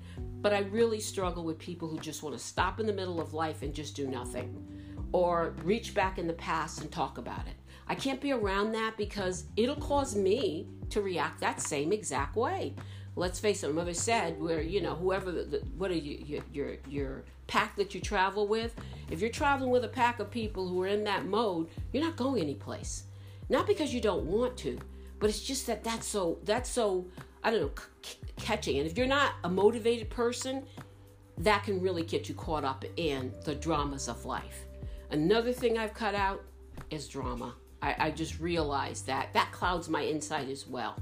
But 0.40 0.52
I 0.52 0.60
really 0.60 0.98
struggle 0.98 1.44
with 1.44 1.58
people 1.58 1.88
who 1.88 1.98
just 2.00 2.22
want 2.22 2.36
to 2.36 2.44
stop 2.44 2.80
in 2.80 2.86
the 2.86 2.92
middle 2.92 3.20
of 3.20 3.32
life 3.32 3.62
and 3.62 3.72
just 3.72 3.94
do 3.94 4.08
nothing, 4.08 4.66
or 5.12 5.54
reach 5.62 5.94
back 5.94 6.18
in 6.18 6.26
the 6.26 6.32
past 6.32 6.80
and 6.80 6.90
talk 6.90 7.18
about 7.18 7.46
it. 7.46 7.54
I 7.86 7.94
can't 7.94 8.20
be 8.20 8.32
around 8.32 8.72
that 8.72 8.96
because 8.96 9.44
it'll 9.56 9.76
cause 9.76 10.16
me 10.16 10.66
to 10.90 11.00
react 11.00 11.40
that 11.40 11.60
same 11.60 11.92
exact 11.92 12.36
way 12.36 12.74
let's 13.16 13.38
face 13.38 13.62
it, 13.62 13.74
mother 13.74 13.94
said, 13.94 14.40
where 14.40 14.62
you 14.62 14.80
know 14.80 14.94
whoever, 14.94 15.30
the, 15.30 15.62
what 15.76 15.90
are 15.90 15.94
you, 15.94 16.24
your, 16.24 16.42
your 16.52 16.76
your 16.88 17.24
pack 17.46 17.76
that 17.76 17.94
you 17.94 18.00
travel 18.00 18.46
with? 18.46 18.74
If 19.10 19.20
you're 19.20 19.30
traveling 19.30 19.70
with 19.70 19.84
a 19.84 19.88
pack 19.88 20.20
of 20.20 20.30
people 20.30 20.68
who 20.68 20.82
are 20.82 20.86
in 20.86 21.04
that 21.04 21.26
mode, 21.26 21.68
you're 21.92 22.02
not 22.02 22.16
going 22.16 22.42
anyplace. 22.42 23.04
Not 23.48 23.66
because 23.66 23.92
you 23.92 24.00
don't 24.00 24.24
want 24.24 24.56
to, 24.58 24.78
but 25.18 25.28
it's 25.28 25.42
just 25.42 25.66
that 25.66 25.84
that's 25.84 26.06
so 26.06 26.38
that's 26.44 26.70
so 26.70 27.06
I 27.44 27.50
don't 27.50 27.60
know 27.60 27.70
c- 28.02 28.18
catching. 28.36 28.78
And 28.78 28.86
if 28.86 28.96
you're 28.96 29.06
not 29.06 29.32
a 29.44 29.48
motivated 29.48 30.08
person, 30.08 30.64
that 31.38 31.64
can 31.64 31.80
really 31.80 32.04
get 32.04 32.28
you 32.28 32.34
caught 32.34 32.64
up 32.64 32.84
in 32.96 33.32
the 33.44 33.54
dramas 33.54 34.08
of 34.08 34.24
life. 34.24 34.64
Another 35.10 35.52
thing 35.52 35.76
I've 35.76 35.92
cut 35.92 36.14
out 36.14 36.42
is 36.90 37.08
drama. 37.08 37.54
I, 37.82 37.96
I 37.98 38.10
just 38.10 38.40
realized 38.40 39.06
that 39.06 39.34
that 39.34 39.50
clouds 39.52 39.88
my 39.88 40.04
insight 40.04 40.48
as 40.48 40.66
well. 40.66 40.96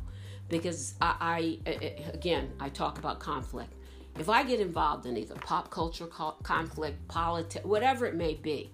Because 0.51 0.95
I, 1.01 1.59
I, 1.65 1.71
again, 2.13 2.51
I 2.61 2.69
talk 2.69 2.99
about 2.99 3.19
conflict. 3.21 3.73
If 4.19 4.29
I 4.29 4.43
get 4.43 4.61
involved 4.61 5.07
in 5.07 5.17
either 5.17 5.37
pop 5.37 5.71
culture 5.71 6.07
conflict, 6.43 7.09
politics, 7.09 7.65
whatever 7.65 8.05
it 8.05 8.15
may 8.15 8.35
be, 8.35 8.71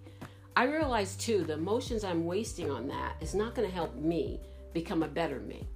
I 0.57 0.65
realize 0.65 1.15
too 1.17 1.45
the 1.45 1.53
emotions 1.53 2.03
I'm 2.03 2.25
wasting 2.25 2.71
on 2.71 2.89
that 2.89 3.17
is 3.21 3.35
not 3.35 3.55
going 3.55 3.69
to 3.69 3.75
help 3.75 3.95
me 3.95 4.41
become 4.73 5.03
a 5.03 5.09
better 5.09 5.39
me. 5.39 5.69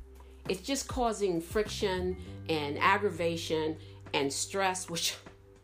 It's 0.49 0.63
just 0.63 0.89
causing 0.89 1.41
friction 1.41 2.17
and 2.49 2.79
aggravation 2.79 3.77
and 4.15 4.33
stress, 4.33 4.89
which 4.91 5.15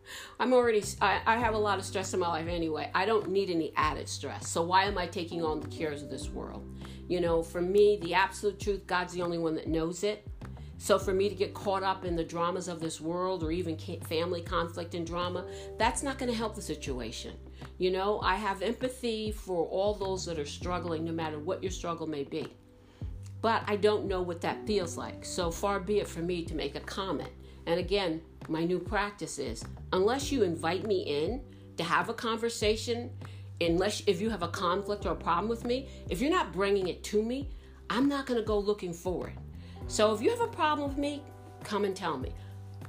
I'm 0.41 0.53
already, 0.53 0.83
I, 1.01 1.21
I, 1.27 1.37
have 1.37 1.55
a 1.55 1.59
lot 1.59 1.79
of 1.79 1.85
stress 1.85 2.15
in 2.15 2.21
my 2.21 2.29
life 2.29 2.49
anyway. 2.49 2.91
I 2.95 3.07
don't 3.07 3.31
need 3.31 3.51
any 3.51 3.73
added 3.77 4.09
stress. 4.09 4.49
So 4.49 4.63
why 4.63 4.85
am 4.85 4.99
I 4.99 5.07
taking 5.07 5.45
on 5.45 5.61
the 5.61 5.69
cares 5.69 6.03
of 6.03 6.11
this 6.11 6.29
world? 6.29 6.69
You 7.09 7.21
know, 7.21 7.43
for 7.43 7.61
me, 7.61 7.99
the 8.03 8.15
absolute 8.15 8.59
truth, 8.59 8.87
God's 8.87 9.13
the 9.13 9.23
only 9.23 9.39
one 9.39 9.55
that 9.55 9.69
knows 9.69 10.05
it. 10.05 10.27
So 10.79 10.99
for 10.99 11.15
me 11.15 11.29
to 11.29 11.35
get 11.35 11.55
caught 11.55 11.83
up 11.83 12.05
in 12.05 12.17
the 12.17 12.25
dramas 12.25 12.69
of 12.69 12.81
this 12.81 13.01
world 13.01 13.43
or 13.43 13.51
even 13.51 13.79
family 13.79 14.43
conflict 14.43 14.95
and 14.95 15.07
drama, 15.07 15.47
that's 15.79 16.03
not 16.03 16.19
going 16.19 16.31
to 16.31 16.37
help 16.37 16.55
the 16.55 16.63
situation. 16.63 17.35
You 17.79 17.91
know, 17.91 18.21
I 18.21 18.35
have 18.37 18.63
empathy 18.63 19.33
for 19.33 19.67
all 19.67 19.95
those 19.95 20.27
that 20.27 20.39
are 20.39 20.47
struggling, 20.47 21.05
no 21.05 21.13
matter 21.13 21.39
what 21.39 21.63
your 21.63 21.73
struggle 21.73 22.07
may 22.07 22.25
be. 22.25 22.53
But 23.41 23.63
I 23.67 23.77
don't 23.77 24.07
know 24.07 24.23
what 24.23 24.41
that 24.43 24.67
feels 24.67 24.97
like. 24.97 25.25
So 25.25 25.51
far 25.51 25.81
be 25.81 26.01
it 26.01 26.09
for 26.09 26.21
me 26.21 26.45
to 26.45 26.55
make 26.55 26.75
a 26.75 26.81
comment. 26.81 27.31
And 27.67 27.81
again, 27.81 28.23
my 28.49 28.65
new 28.65 28.79
practice 28.79 29.39
is 29.39 29.65
unless 29.93 30.31
you 30.31 30.43
invite 30.43 30.87
me 30.87 31.03
in 31.03 31.43
to 31.77 31.85
have 31.85 32.09
a 32.09 32.15
conversation, 32.15 33.11
unless 33.61 34.03
if 34.07 34.21
you 34.21 34.31
have 34.31 34.43
a 34.43 34.49
conflict 34.49 35.05
or 35.05 35.13
a 35.13 35.17
problem 35.17 35.49
with 35.49 35.65
me, 35.65 35.89
if 36.09 36.21
you're 36.21 36.31
not 36.31 36.53
bringing 36.53 36.89
it 36.89 37.03
to 37.05 37.23
me, 37.23 37.51
I'm 37.91 38.09
not 38.09 38.27
going 38.27 38.41
to 38.41 38.47
go 38.47 38.59
looking 38.59 38.93
for 38.93 39.29
it. 39.29 39.35
So 39.89 40.15
if 40.15 40.23
you 40.23 40.31
have 40.31 40.41
a 40.41 40.49
problem 40.49 40.89
with 40.89 40.99
me, 40.99 41.23
come 41.65 41.85
and 41.85 41.95
tell 41.95 42.19
me. 42.19 42.33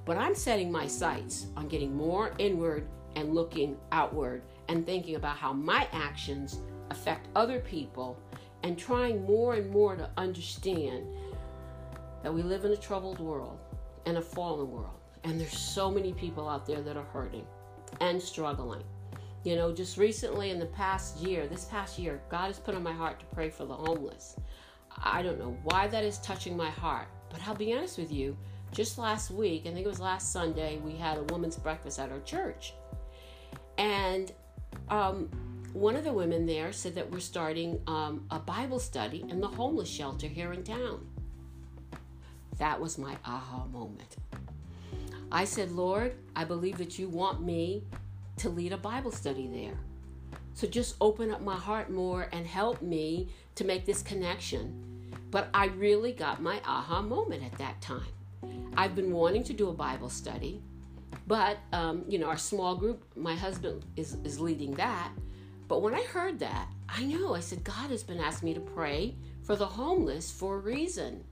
But 0.05 0.17
I'm 0.17 0.35
setting 0.35 0.71
my 0.71 0.87
sights 0.87 1.47
on 1.55 1.67
getting 1.67 1.95
more 1.95 2.33
inward 2.37 2.87
and 3.15 3.33
looking 3.33 3.77
outward 3.91 4.43
and 4.69 4.85
thinking 4.85 5.15
about 5.15 5.37
how 5.37 5.53
my 5.53 5.87
actions 5.91 6.59
affect 6.91 7.27
other 7.35 7.59
people 7.59 8.19
and 8.63 8.77
trying 8.77 9.25
more 9.25 9.55
and 9.55 9.69
more 9.69 9.95
to 9.95 10.09
understand 10.17 11.05
that 12.23 12.33
we 12.33 12.41
live 12.41 12.65
in 12.65 12.71
a 12.71 12.77
troubled 12.77 13.19
world 13.19 13.59
and 14.07 14.17
a 14.17 14.21
fallen 14.21 14.71
world. 14.71 15.01
And 15.25 15.39
there's 15.39 15.57
so 15.57 15.91
many 15.91 16.13
people 16.13 16.47
out 16.47 16.65
there 16.65 16.81
that 16.81 16.95
are 16.95 17.03
hurting 17.03 17.45
and 17.99 18.21
struggling. 18.21 18.83
You 19.43 19.57
know, 19.57 19.73
just 19.73 19.97
recently 19.97 20.49
in 20.49 20.59
the 20.59 20.65
past 20.67 21.17
year, 21.17 21.45
this 21.45 21.65
past 21.65 21.99
year, 21.99 22.21
God 22.29 22.47
has 22.47 22.57
put 22.57 22.73
on 22.73 22.83
my 22.83 22.93
heart 22.93 23.19
to 23.19 23.25
pray 23.27 23.49
for 23.49 23.65
the 23.65 23.73
homeless. 23.73 24.37
I 24.97 25.21
don't 25.21 25.37
know 25.37 25.57
why 25.63 25.87
that 25.87 26.05
is 26.05 26.19
touching 26.19 26.55
my 26.55 26.69
heart, 26.69 27.07
but 27.29 27.45
I'll 27.45 27.55
be 27.55 27.73
honest 27.73 27.97
with 27.97 28.11
you. 28.11 28.37
Just 28.71 28.97
last 28.97 29.29
week, 29.29 29.63
I 29.65 29.71
think 29.71 29.85
it 29.85 29.89
was 29.89 29.99
last 29.99 30.31
Sunday, 30.31 30.79
we 30.83 30.95
had 30.95 31.17
a 31.17 31.23
women's 31.23 31.57
breakfast 31.57 31.99
at 31.99 32.11
our 32.11 32.19
church. 32.21 32.73
And 33.77 34.31
um, 34.89 35.29
one 35.73 35.95
of 35.95 36.05
the 36.05 36.13
women 36.13 36.45
there 36.45 36.71
said 36.71 36.95
that 36.95 37.09
we're 37.11 37.19
starting 37.19 37.79
um, 37.87 38.25
a 38.31 38.39
Bible 38.39 38.79
study 38.79 39.25
in 39.29 39.41
the 39.41 39.47
homeless 39.47 39.89
shelter 39.89 40.27
here 40.27 40.53
in 40.53 40.63
town. 40.63 41.05
That 42.57 42.79
was 42.79 42.97
my 42.97 43.15
aha 43.25 43.65
moment. 43.71 44.17
I 45.31 45.45
said, 45.45 45.71
Lord, 45.71 46.15
I 46.35 46.43
believe 46.45 46.77
that 46.77 46.97
you 46.97 47.09
want 47.09 47.41
me 47.41 47.83
to 48.37 48.49
lead 48.49 48.71
a 48.71 48.77
Bible 48.77 49.11
study 49.11 49.47
there. 49.47 49.77
So 50.53 50.67
just 50.67 50.95
open 51.01 51.31
up 51.31 51.41
my 51.41 51.55
heart 51.55 51.91
more 51.91 52.29
and 52.31 52.47
help 52.47 52.81
me 52.81 53.29
to 53.55 53.63
make 53.63 53.85
this 53.85 54.01
connection. 54.01 55.11
But 55.29 55.49
I 55.53 55.67
really 55.67 56.13
got 56.13 56.41
my 56.41 56.61
aha 56.65 57.01
moment 57.01 57.43
at 57.43 57.57
that 57.59 57.79
time. 57.81 58.01
I've 58.75 58.95
been 58.95 59.11
wanting 59.11 59.43
to 59.45 59.53
do 59.53 59.69
a 59.69 59.73
Bible 59.73 60.09
study, 60.09 60.61
but 61.25 61.57
um, 61.73 62.05
you 62.07 62.19
know, 62.19 62.27
our 62.27 62.37
small 62.37 62.75
group, 62.75 63.03
my 63.15 63.35
husband 63.35 63.85
is, 63.95 64.17
is 64.23 64.39
leading 64.39 64.73
that. 64.75 65.11
But 65.67 65.81
when 65.81 65.93
I 65.93 66.03
heard 66.03 66.39
that, 66.39 66.67
I 66.87 67.03
knew 67.03 67.33
I 67.33 67.39
said, 67.39 67.63
God 67.63 67.89
has 67.89 68.03
been 68.03 68.19
asking 68.19 68.49
me 68.49 68.55
to 68.55 68.61
pray 68.61 69.15
for 69.43 69.55
the 69.55 69.65
homeless 69.65 70.31
for 70.31 70.55
a 70.55 70.59
reason. 70.59 71.23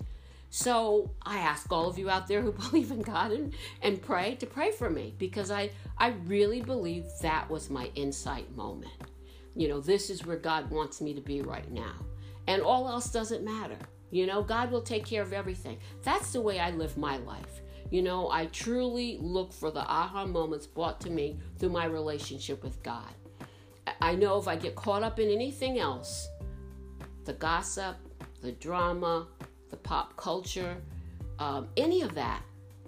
So 0.50 1.12
I 1.24 1.40
ask 1.40 1.72
all 1.72 1.90
of 1.90 1.98
you 1.98 2.10
out 2.10 2.28
there 2.28 2.42
who 2.42 2.52
believe 2.70 2.92
in 2.92 3.02
God 3.02 3.32
and, 3.32 3.54
and 3.82 4.02
pray 4.02 4.36
to 4.36 4.46
pray 4.46 4.72
for 4.72 4.90
me 4.90 5.14
because 5.18 5.52
I, 5.52 5.72
I 5.98 6.10
really 6.26 6.62
believe 6.62 7.06
that 7.22 7.50
was 7.50 7.70
my 7.70 7.92
insight 7.96 8.56
moment. 8.56 8.94
You 9.56 9.70
know, 9.70 9.80
this 9.80 10.10
is 10.10 10.26
where 10.26 10.38
God 10.38 10.70
wants 10.70 11.02
me 11.02 11.14
to 11.14 11.22
be 11.22 11.42
right 11.42 11.70
now. 11.72 11.94
And 12.48 12.62
all 12.62 12.88
else 12.88 13.12
doesn't 13.12 13.44
matter. 13.44 13.78
You 14.12 14.28
know, 14.28 14.44
God 14.44 14.72
will 14.72 14.82
take 14.82 15.06
care 15.06 15.22
of 15.22 15.34
everything. 15.34 15.78
That's 16.04 16.32
the 16.32 16.42
way 16.42 16.60
I 16.60 16.72
live 16.72 16.98
my 16.98 17.18
life. 17.18 17.62
You 17.92 18.02
know, 18.02 18.30
I 18.30 18.48
truly 18.48 19.18
look 19.22 19.54
for 19.54 19.72
the 19.72 19.82
aha 19.82 20.26
moments 20.26 20.66
brought 20.66 21.00
to 21.02 21.10
me 21.10 21.40
through 21.58 21.70
my 21.70 21.86
relationship 21.86 22.64
with 22.64 22.82
God. 22.84 23.14
I 24.02 24.16
know 24.16 24.40
if 24.40 24.48
I 24.48 24.56
get 24.56 24.76
caught 24.76 25.04
up 25.04 25.20
in 25.20 25.30
anything 25.30 25.80
else, 25.80 26.28
the 27.26 27.34
gossip, 27.34 27.98
the 28.42 28.54
drama, 28.54 29.28
the 29.76 29.90
pop 29.90 30.16
culture, 30.16 30.78
um, 31.40 31.68
any 31.76 32.02
of 32.02 32.16
that, 32.16 32.42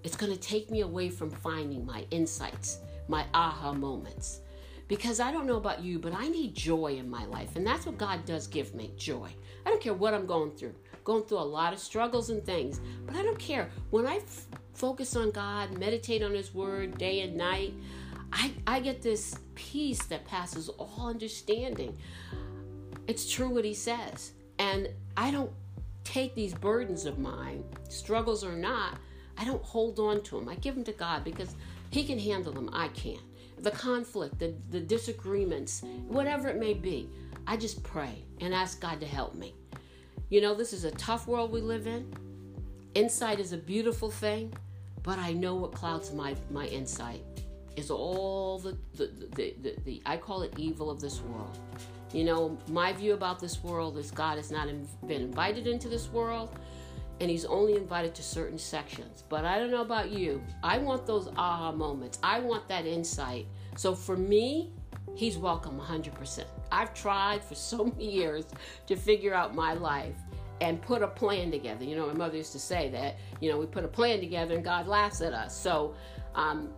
it's 0.03 0.15
going 0.15 0.31
to 0.31 0.39
take 0.39 0.71
me 0.71 0.81
away 0.81 1.09
from 1.09 1.29
finding 1.29 1.85
my 1.85 2.05
insights, 2.11 2.79
my 3.09 3.25
aha 3.33 3.73
moments. 3.73 4.39
Because 4.87 5.19
I 5.19 5.33
don't 5.33 5.45
know 5.45 5.57
about 5.57 5.83
you, 5.83 5.99
but 5.99 6.13
I 6.13 6.29
need 6.29 6.55
joy 6.55 6.95
in 6.97 7.09
my 7.09 7.25
life. 7.25 7.57
And 7.57 7.67
that's 7.67 7.85
what 7.85 7.97
God 7.97 8.25
does 8.25 8.47
give 8.47 8.73
me 8.73 8.93
joy. 8.95 9.29
I 9.65 9.69
don't 9.69 9.81
care 9.81 9.93
what 9.93 10.13
I'm 10.13 10.25
going 10.25 10.51
through. 10.51 10.75
Going 11.03 11.23
through 11.23 11.39
a 11.39 11.51
lot 11.59 11.73
of 11.73 11.79
struggles 11.79 12.29
and 12.29 12.43
things, 12.45 12.79
but 13.05 13.17
I 13.17 13.21
don't 13.21 13.39
care. 13.39 13.69
When 13.89 14.07
I 14.07 14.17
f- 14.17 14.45
focus 14.73 15.15
on 15.17 15.31
God, 15.31 15.77
meditate 15.77 16.23
on 16.23 16.33
His 16.33 16.53
Word 16.53 16.97
day 16.97 17.21
and 17.21 17.35
night, 17.35 17.73
I, 18.31 18.53
I 18.65 18.79
get 18.79 19.01
this 19.01 19.35
peace 19.55 20.03
that 20.05 20.25
passes 20.25 20.69
all 20.69 21.07
understanding. 21.07 21.97
It's 23.07 23.29
true 23.29 23.49
what 23.49 23.65
He 23.65 23.73
says. 23.73 24.31
And 24.59 24.89
I 25.17 25.31
don't 25.31 25.51
take 26.07 26.35
these 26.35 26.53
burdens 26.53 27.05
of 27.05 27.19
mine, 27.19 27.63
struggles 27.89 28.43
or 28.43 28.55
not, 28.55 28.97
I 29.37 29.45
don't 29.45 29.63
hold 29.63 29.99
on 29.99 30.23
to 30.23 30.39
them. 30.39 30.49
I 30.49 30.55
give 30.55 30.75
them 30.75 30.83
to 30.85 30.93
God 30.93 31.23
because 31.23 31.55
He 31.91 32.05
can 32.05 32.17
handle 32.17 32.53
them. 32.53 32.69
I 32.73 32.87
can't. 32.89 33.21
The 33.59 33.71
conflict, 33.71 34.39
the, 34.39 34.53
the 34.69 34.79
disagreements, 34.79 35.83
whatever 36.07 36.47
it 36.47 36.57
may 36.57 36.73
be, 36.73 37.09
I 37.45 37.57
just 37.57 37.83
pray 37.83 38.23
and 38.39 38.53
ask 38.53 38.79
God 38.79 38.99
to 39.01 39.07
help 39.07 39.35
me. 39.35 39.53
You 40.29 40.41
know, 40.41 40.53
this 40.53 40.73
is 40.73 40.83
a 40.83 40.91
tough 40.91 41.27
world 41.27 41.51
we 41.51 41.61
live 41.61 41.87
in. 41.87 42.13
Insight 42.93 43.39
is 43.39 43.53
a 43.53 43.57
beautiful 43.57 44.09
thing, 44.09 44.53
but 45.03 45.19
I 45.19 45.33
know 45.33 45.55
what 45.55 45.71
clouds 45.73 46.13
my, 46.13 46.35
my 46.51 46.65
insight 46.67 47.21
is 47.75 47.91
all 47.91 48.59
the, 48.59 48.77
the, 48.95 49.11
the, 49.35 49.55
the, 49.61 49.75
the 49.85 50.01
I 50.05 50.17
call 50.17 50.41
it 50.41 50.53
evil 50.57 50.89
of 50.89 50.99
this 50.99 51.21
world. 51.21 51.57
You 52.13 52.23
know, 52.23 52.57
my 52.69 52.93
view 52.93 53.13
about 53.13 53.39
this 53.39 53.63
world 53.63 53.97
is 53.97 54.11
God 54.11 54.37
has 54.37 54.51
not 54.51 54.67
been 55.07 55.21
invited 55.21 55.67
into 55.67 55.89
this 55.89 56.09
world 56.09 56.49
and 57.19 57.29
he's 57.29 57.45
only 57.45 57.75
invited 57.75 58.13
to 58.15 58.23
certain 58.23 58.59
sections. 58.59 59.23
But 59.27 59.43
I 59.45 59.57
don't 59.57 59.71
know 59.71 59.81
about 59.81 60.11
you. 60.11 60.41
I 60.63 60.77
want 60.77 61.05
those 61.05 61.29
aha 61.35 61.71
moments. 61.71 62.19
I 62.23 62.39
want 62.39 62.67
that 62.67 62.85
insight. 62.85 63.47
So 63.75 63.95
for 63.95 64.15
me, 64.15 64.71
he's 65.15 65.37
welcome 65.37 65.79
100%. 65.79 66.45
I've 66.71 66.93
tried 66.93 67.43
for 67.43 67.55
so 67.55 67.85
many 67.85 68.11
years 68.11 68.45
to 68.85 68.95
figure 68.95 69.33
out 69.33 69.55
my 69.55 69.73
life 69.73 70.15
and 70.61 70.81
put 70.81 71.01
a 71.01 71.07
plan 71.07 71.51
together. 71.51 71.83
You 71.83 71.95
know, 71.95 72.07
my 72.07 72.13
mother 72.13 72.37
used 72.37 72.53
to 72.53 72.59
say 72.59 72.89
that, 72.89 73.17
you 73.41 73.49
know, 73.49 73.57
we 73.57 73.65
put 73.65 73.83
a 73.83 73.87
plan 73.87 74.19
together 74.19 74.55
and 74.55 74.63
God 74.63 74.87
laughs 74.87 75.21
at 75.21 75.33
us. 75.33 75.55
So, 75.55 75.93
um, 76.35 76.69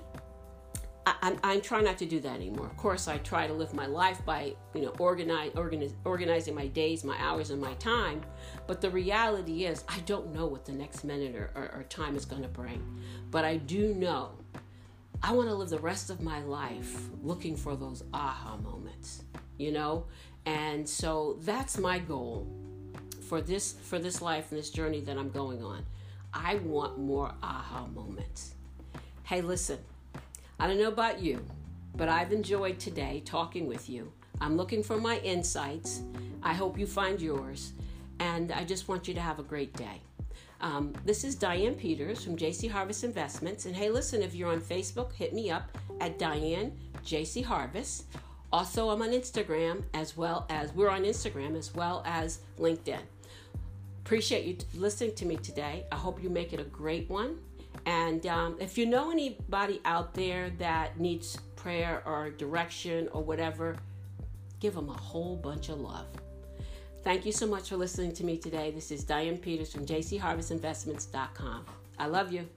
I, 1.21 1.53
am 1.53 1.61
trying 1.61 1.85
not 1.85 1.97
to 1.99 2.05
do 2.05 2.19
that 2.21 2.35
anymore. 2.35 2.65
Of 2.65 2.77
course, 2.77 3.07
I 3.07 3.17
try 3.19 3.47
to 3.47 3.53
live 3.53 3.73
my 3.73 3.85
life 3.85 4.23
by, 4.25 4.53
you 4.73 4.81
know, 4.81 4.93
organize, 4.99 5.51
organize, 5.55 5.93
organizing 6.03 6.55
my 6.55 6.67
days, 6.67 7.03
my 7.03 7.17
hours, 7.19 7.49
and 7.49 7.61
my 7.61 7.73
time. 7.75 8.21
But 8.67 8.81
the 8.81 8.89
reality 8.89 9.65
is, 9.65 9.83
I 9.87 9.99
don't 9.99 10.33
know 10.33 10.45
what 10.45 10.65
the 10.65 10.73
next 10.73 11.03
minute 11.03 11.35
or, 11.35 11.51
or, 11.55 11.71
or 11.75 11.83
time 11.83 12.15
is 12.15 12.25
going 12.25 12.41
to 12.41 12.47
bring. 12.47 12.83
But 13.31 13.45
I 13.45 13.57
do 13.57 13.93
know 13.93 14.31
I 15.21 15.33
want 15.33 15.49
to 15.49 15.55
live 15.55 15.69
the 15.69 15.79
rest 15.79 16.09
of 16.09 16.21
my 16.21 16.41
life 16.43 17.09
looking 17.21 17.55
for 17.57 17.75
those 17.75 18.03
aha 18.13 18.57
moments, 18.57 19.23
you 19.57 19.71
know? 19.71 20.05
And 20.45 20.87
so 20.87 21.37
that's 21.41 21.77
my 21.77 21.99
goal 21.99 22.47
for 23.27 23.41
this 23.41 23.73
for 23.73 23.99
this 23.99 24.21
life 24.21 24.51
and 24.51 24.59
this 24.59 24.69
journey 24.69 25.01
that 25.01 25.17
I'm 25.17 25.29
going 25.29 25.63
on. 25.63 25.85
I 26.33 26.55
want 26.55 26.97
more 26.97 27.33
aha 27.43 27.87
moments. 27.87 28.55
Hey, 29.23 29.41
listen. 29.41 29.79
I 30.61 30.67
don't 30.67 30.77
know 30.77 30.89
about 30.89 31.21
you, 31.21 31.45
but 31.95 32.09
I've 32.09 32.33
enjoyed 32.33 32.79
today 32.79 33.21
talking 33.25 33.65
with 33.65 33.89
you. 33.89 34.11
I'm 34.41 34.57
looking 34.57 34.83
for 34.83 34.97
my 34.97 35.19
insights. 35.19 36.01
I 36.43 36.53
hope 36.53 36.77
you 36.77 36.85
find 36.85 37.21
yours. 37.21 37.71
And 38.19 38.51
I 38.51 38.65
just 38.65 38.89
want 38.89 39.07
you 39.07 39.13
to 39.13 39.21
have 39.21 39.39
a 39.39 39.43
great 39.43 39.73
day. 39.73 40.01
Um, 40.59 40.91
this 41.05 41.23
is 41.23 41.35
Diane 41.35 41.75
Peters 41.75 42.21
from 42.21 42.35
JC 42.35 42.69
Harvest 42.69 43.05
Investments. 43.05 43.67
And 43.67 43.75
hey, 43.75 43.89
listen, 43.89 44.21
if 44.21 44.35
you're 44.35 44.51
on 44.51 44.59
Facebook, 44.59 45.13
hit 45.13 45.33
me 45.33 45.49
up 45.49 45.77
at 46.01 46.19
Diane 46.19 46.77
JC 47.05 47.41
Harvest. 47.41 48.07
Also, 48.51 48.89
I'm 48.89 49.01
on 49.01 49.11
Instagram 49.11 49.83
as 49.93 50.17
well 50.17 50.45
as 50.49 50.73
we're 50.73 50.89
on 50.89 51.03
Instagram 51.03 51.57
as 51.57 51.73
well 51.73 52.03
as 52.05 52.39
LinkedIn. 52.57 52.99
Appreciate 54.03 54.45
you 54.45 54.57
listening 54.73 55.15
to 55.15 55.25
me 55.25 55.37
today. 55.37 55.85
I 55.89 55.95
hope 55.95 56.21
you 56.21 56.29
make 56.29 56.51
it 56.51 56.59
a 56.59 56.65
great 56.65 57.09
one. 57.09 57.39
And 57.85 58.25
um, 58.27 58.57
if 58.59 58.77
you 58.77 58.85
know 58.85 59.11
anybody 59.11 59.81
out 59.85 60.13
there 60.13 60.51
that 60.57 60.99
needs 60.99 61.37
prayer 61.55 62.01
or 62.05 62.29
direction 62.31 63.09
or 63.11 63.23
whatever, 63.23 63.75
give 64.59 64.75
them 64.75 64.89
a 64.89 64.93
whole 64.93 65.35
bunch 65.35 65.69
of 65.69 65.79
love. 65.79 66.07
Thank 67.03 67.25
you 67.25 67.31
so 67.31 67.47
much 67.47 67.69
for 67.69 67.77
listening 67.77 68.13
to 68.13 68.25
me 68.25 68.37
today. 68.37 68.71
This 68.71 68.91
is 68.91 69.03
Diane 69.03 69.37
Peters 69.37 69.71
from 69.71 69.85
jcharvestinvestments.com. 69.85 71.65
I 71.97 72.07
love 72.07 72.31
you. 72.31 72.47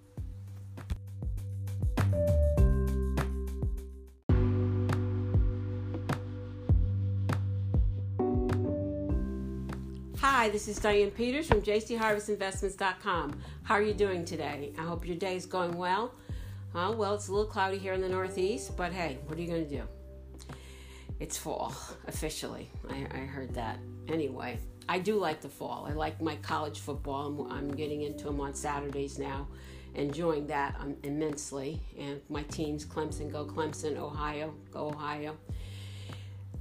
Hi, 10.43 10.49
this 10.49 10.67
is 10.67 10.81
Diane 10.81 11.13
Peters 11.13 11.47
from 11.47 11.63
jcharvestinvestments.com. 11.63 13.41
How 13.63 13.77
are 13.77 13.83
you 13.83 13.95
doing 13.95 14.25
today? 14.25 14.73
I 14.77 14.83
hope 14.83 15.07
your 15.07 15.15
day 15.15 15.37
is 15.37 15.47
going 15.47 15.77
well. 15.77 16.17
Uh, 16.75 16.93
well, 16.97 17.15
it's 17.15 17.29
a 17.29 17.31
little 17.31 17.47
cloudy 17.47 17.79
here 17.79 17.93
in 17.93 18.01
the 18.01 18.09
Northeast, 18.09 18.77
but 18.77 18.93
hey, 18.93 19.19
what 19.27 19.39
are 19.39 19.41
you 19.41 19.47
going 19.47 19.69
to 19.69 19.71
do? 19.71 19.83
It's 21.21 21.39
fall, 21.39 21.73
officially. 22.09 22.69
I, 22.91 23.07
I 23.15 23.19
heard 23.19 23.55
that. 23.55 23.79
Anyway, 24.09 24.59
I 24.89 24.99
do 24.99 25.15
like 25.15 25.41
the 25.43 25.49
fall. 25.49 25.87
I 25.89 25.93
like 25.93 26.21
my 26.21 26.35
college 26.35 26.81
football. 26.81 27.47
I'm, 27.49 27.53
I'm 27.53 27.71
getting 27.71 28.03
into 28.03 28.25
them 28.25 28.41
on 28.41 28.53
Saturdays 28.53 29.21
now, 29.21 29.47
enjoying 29.95 30.49
that 30.49 30.75
um, 30.81 30.97
immensely. 31.05 31.81
And 31.97 32.21
my 32.29 32.43
teams, 32.43 32.85
Clemson, 32.85 33.31
go 33.31 33.45
Clemson, 33.45 33.97
Ohio, 33.97 34.53
go 34.73 34.89
Ohio. 34.89 35.37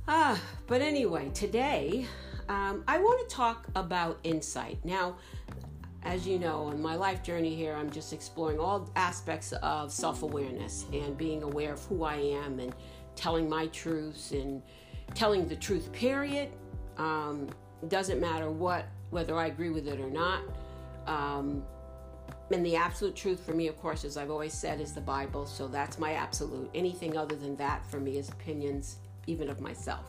Ah, 0.07 0.39
but 0.67 0.83
anyway, 0.83 1.31
today 1.33 2.05
um, 2.49 2.83
I 2.87 2.97
want 2.97 3.27
to 3.27 3.35
talk 3.35 3.67
about 3.75 4.19
insight. 4.23 4.77
Now, 4.83 5.15
as 6.03 6.27
you 6.27 6.39
know, 6.39 6.63
on 6.63 6.81
my 6.81 6.95
life 6.95 7.21
journey 7.23 7.55
here, 7.55 7.75
I'm 7.75 7.91
just 7.91 8.11
exploring 8.11 8.59
all 8.59 8.89
aspects 8.95 9.51
of 9.53 9.91
self 9.91 10.23
awareness 10.23 10.85
and 10.93 11.17
being 11.17 11.43
aware 11.43 11.73
of 11.73 11.83
who 11.85 12.03
I 12.03 12.15
am 12.15 12.59
and 12.59 12.73
telling 13.15 13.47
my 13.47 13.67
truths 13.67 14.31
and 14.31 14.61
telling 15.13 15.47
the 15.47 15.55
truth, 15.55 15.91
period. 15.91 16.49
Um, 16.97 17.49
doesn't 17.87 18.19
matter 18.19 18.49
what, 18.49 18.85
whether 19.09 19.37
I 19.37 19.47
agree 19.47 19.69
with 19.69 19.87
it 19.87 19.99
or 19.99 20.09
not. 20.09 20.41
Um, 21.07 21.63
and 22.51 22.65
the 22.65 22.75
absolute 22.75 23.15
truth 23.15 23.39
for 23.39 23.53
me, 23.53 23.67
of 23.67 23.77
course, 23.79 24.03
as 24.03 24.17
I've 24.17 24.29
always 24.29 24.53
said, 24.53 24.81
is 24.81 24.93
the 24.93 25.01
Bible. 25.01 25.45
So 25.45 25.67
that's 25.67 25.97
my 25.97 26.13
absolute. 26.13 26.69
Anything 26.73 27.17
other 27.17 27.35
than 27.35 27.55
that 27.57 27.85
for 27.85 27.99
me 27.99 28.17
is 28.17 28.29
opinions, 28.29 28.97
even 29.27 29.49
of 29.49 29.61
myself. 29.61 30.05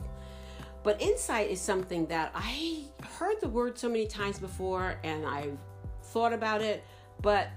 But 0.82 1.00
insight 1.00 1.50
is 1.50 1.60
something 1.60 2.06
that 2.06 2.32
I 2.34 2.84
heard 3.18 3.40
the 3.40 3.48
word 3.48 3.78
so 3.78 3.88
many 3.88 4.06
times 4.06 4.38
before 4.38 4.96
and 5.04 5.24
I've 5.26 5.56
thought 6.02 6.32
about 6.32 6.60
it, 6.60 6.84
but 7.20 7.48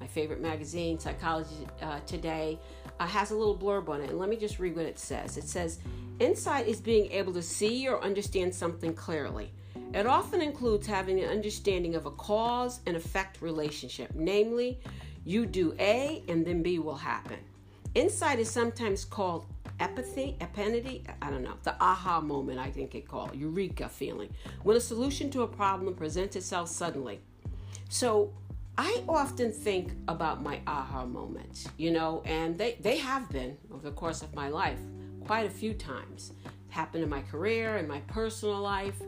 my 0.00 0.06
favorite 0.06 0.40
magazine, 0.40 0.98
Psychology 0.98 1.66
uh, 1.80 2.00
Today, 2.06 2.58
uh, 3.00 3.06
has 3.06 3.30
a 3.30 3.36
little 3.36 3.56
blurb 3.56 3.88
on 3.88 4.00
it. 4.00 4.10
And 4.10 4.18
let 4.18 4.28
me 4.28 4.36
just 4.36 4.58
read 4.58 4.76
what 4.76 4.84
it 4.84 4.98
says. 4.98 5.36
It 5.36 5.44
says, 5.44 5.78
Insight 6.20 6.66
is 6.66 6.80
being 6.80 7.10
able 7.12 7.32
to 7.32 7.42
see 7.42 7.88
or 7.88 8.02
understand 8.02 8.54
something 8.54 8.94
clearly. 8.94 9.52
It 9.94 10.06
often 10.06 10.42
includes 10.42 10.86
having 10.86 11.20
an 11.20 11.30
understanding 11.30 11.94
of 11.94 12.06
a 12.06 12.10
cause 12.10 12.80
and 12.86 12.96
effect 12.96 13.40
relationship, 13.40 14.12
namely, 14.14 14.80
you 15.24 15.46
do 15.46 15.74
A 15.78 16.22
and 16.28 16.46
then 16.46 16.62
B 16.62 16.78
will 16.78 16.96
happen. 16.96 17.38
Insight 17.94 18.38
is 18.38 18.50
sometimes 18.50 19.04
called 19.04 19.46
epathy, 19.80 20.40
epiphany, 20.40 21.04
I 21.22 21.30
don't 21.30 21.42
know, 21.42 21.54
the 21.62 21.74
aha 21.80 22.20
moment, 22.20 22.58
I 22.58 22.70
think 22.70 22.94
it 22.94 23.06
called, 23.06 23.34
eureka 23.34 23.88
feeling, 23.88 24.30
when 24.62 24.76
a 24.76 24.80
solution 24.80 25.30
to 25.30 25.42
a 25.42 25.48
problem 25.48 25.94
presents 25.94 26.36
itself 26.36 26.68
suddenly. 26.68 27.20
So 27.88 28.32
I 28.76 29.02
often 29.08 29.50
think 29.50 29.92
about 30.06 30.42
my 30.42 30.60
aha 30.66 31.04
moments, 31.04 31.68
you 31.76 31.90
know, 31.90 32.22
and 32.24 32.56
they, 32.56 32.78
they 32.80 32.98
have 32.98 33.28
been 33.30 33.56
over 33.72 33.82
the 33.82 33.94
course 33.94 34.22
of 34.22 34.34
my 34.34 34.48
life 34.48 34.78
quite 35.26 35.46
a 35.46 35.50
few 35.50 35.74
times. 35.74 36.32
It 36.44 36.52
happened 36.68 37.02
in 37.02 37.10
my 37.10 37.22
career 37.22 37.76
and 37.76 37.88
my 37.88 38.00
personal 38.00 38.60
life. 38.60 39.00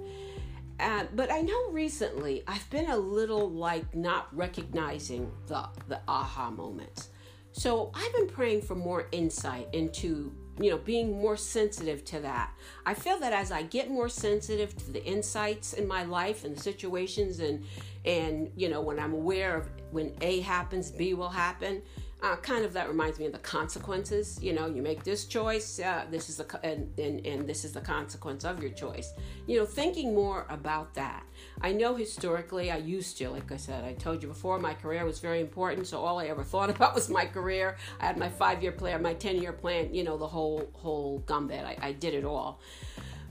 Uh, 0.79 1.05
but 1.15 1.31
I 1.31 1.43
know 1.43 1.71
recently 1.71 2.43
I've 2.47 2.69
been 2.71 2.91
a 2.91 2.97
little 2.97 3.51
like 3.51 3.95
not 3.95 4.35
recognizing 4.35 5.31
the, 5.47 5.69
the 5.89 6.01
aha 6.09 6.51
moments. 6.51 7.11
So 7.53 7.91
I've 7.95 8.13
been 8.13 8.29
praying 8.29 8.63
for 8.63 8.75
more 8.75 9.09
insight 9.13 9.69
into 9.73 10.33
you 10.61 10.71
know 10.71 10.79
being 10.79 11.21
more 11.21 11.37
sensitive 11.37 12.05
to 12.07 12.21
that. 12.21 12.53
I 12.85 12.95
feel 12.95 13.19
that 13.21 13.33
as 13.33 13.51
i 13.53 13.63
get 13.63 13.91
more 13.91 14.09
sensitive 14.09 14.77
to 14.77 14.91
the 14.93 15.05
insights 15.05 15.73
in 15.73 15.87
my 15.87 16.05
life 16.05 16.45
and 16.45 16.57
the 16.57 16.61
situations 16.61 17.41
and 17.41 17.65
and 18.05 18.51
you 18.57 18.69
know 18.69 18.81
when 18.81 18.99
i'm 18.99 19.13
aware 19.13 19.57
of 19.57 19.69
when 19.91 20.15
a 20.21 20.41
happens 20.41 20.91
b 20.91 21.15
will 21.15 21.29
happen 21.29 21.83
uh, 22.23 22.37
kind 22.37 22.65
of 22.65 22.73
that 22.75 22.89
reminds 22.89 23.19
me 23.19 23.27
of 23.27 23.33
the 23.33 23.39
consequences. 23.39 24.39
You 24.43 24.53
know, 24.53 24.67
you 24.67 24.83
make 24.83 25.05
this 25.05 25.25
choice. 25.25 25.81
Uh, 25.81 26.05
this 26.11 26.29
is 26.29 26.37
the 26.37 26.61
and, 26.65 26.93
and 26.99 27.27
and 27.27 27.49
this 27.49 27.65
is 27.65 27.73
the 27.73 27.81
consequence 27.81 28.45
of 28.45 28.63
your 28.63 28.73
choice. 28.73 29.13
You 29.47 29.61
know, 29.61 29.67
thinking 29.67 30.15
more 30.15 30.47
about 30.51 30.95
that. 30.95 31.25
I 31.63 31.73
know 31.73 31.95
historically, 31.95 32.71
I 32.71 32.77
used 32.77 33.17
to, 33.19 33.31
like 33.31 33.51
I 33.51 33.57
said, 33.57 33.85
I 33.85 33.95
told 33.95 34.23
you 34.23 34.29
before, 34.29 34.59
my 34.59 34.75
career 34.75 35.05
was 35.05 35.19
very 35.19 35.41
important. 35.41 35.87
So 35.87 36.05
all 36.05 36.19
I 36.19 36.27
ever 36.27 36.45
thought 36.45 36.71
about 36.77 36.95
was 36.95 37.09
my 37.09 37.25
career. 37.25 37.77
I 38.01 38.07
had 38.07 38.19
my 38.19 38.29
five-year 38.29 38.73
plan, 38.73 39.03
my 39.03 39.15
ten-year 39.15 39.53
plan. 39.53 39.95
You 39.95 40.05
know, 40.05 40.19
the 40.19 40.29
whole 40.29 40.69
whole 40.75 41.21
gambit. 41.27 41.65
I, 41.65 41.77
I 41.81 41.93
did 41.93 42.15
it 42.15 42.25
all. 42.25 42.61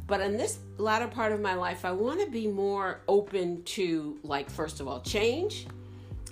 But 0.08 0.22
in 0.22 0.38
this 0.38 0.58
latter 0.80 1.08
part 1.08 1.32
of 1.34 1.40
my 1.40 1.54
life, 1.54 1.86
I 1.86 1.92
want 1.92 2.20
to 2.22 2.32
be 2.32 2.48
more 2.48 3.02
open 3.08 3.62
to, 3.66 4.18
like, 4.24 4.50
first 4.50 4.80
of 4.80 4.88
all, 4.88 5.02
change 5.02 5.68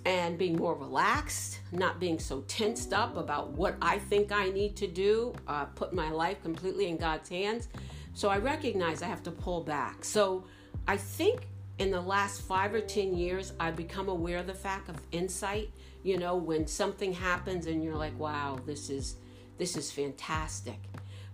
and 0.08 0.38
being 0.38 0.56
more 0.56 0.74
relaxed, 0.74 1.60
not 1.74 2.00
being 2.00 2.18
so 2.18 2.40
tensed 2.48 2.94
up 2.94 3.18
about 3.18 3.52
what 3.52 3.76
I 3.82 4.00
think 4.00 4.32
I 4.32 4.50
need 4.50 4.78
to 4.78 4.88
do, 4.88 5.34
uh, 5.50 5.66
put 5.66 5.92
my 5.92 6.10
life 6.10 6.42
completely 6.42 6.88
in 6.88 6.96
God's 6.96 7.28
hands. 7.28 7.68
So 8.14 8.30
I 8.30 8.38
recognize 8.38 9.02
I 9.02 9.08
have 9.08 9.22
to 9.24 9.32
pull 9.32 9.66
back. 9.66 10.06
So 10.06 10.46
I 10.88 10.96
think 10.96 11.50
in 11.80 11.92
the 11.92 12.00
last 12.00 12.42
five 12.44 12.74
or 12.74 12.80
10 12.80 13.18
years, 13.18 13.52
I've 13.60 13.76
become 13.76 14.08
aware 14.08 14.38
of 14.38 14.48
the 14.48 14.54
fact 14.54 14.88
of 14.88 14.96
insight. 15.12 15.72
You 16.04 16.18
know, 16.18 16.38
when 16.38 16.68
something 16.68 17.12
happens 17.12 17.68
and 17.68 17.84
you're 17.84 17.98
like, 17.98 18.18
wow, 18.18 18.60
this 18.66 18.90
is, 18.90 19.18
this 19.58 19.76
is 19.76 19.92
fantastic. 19.92 20.80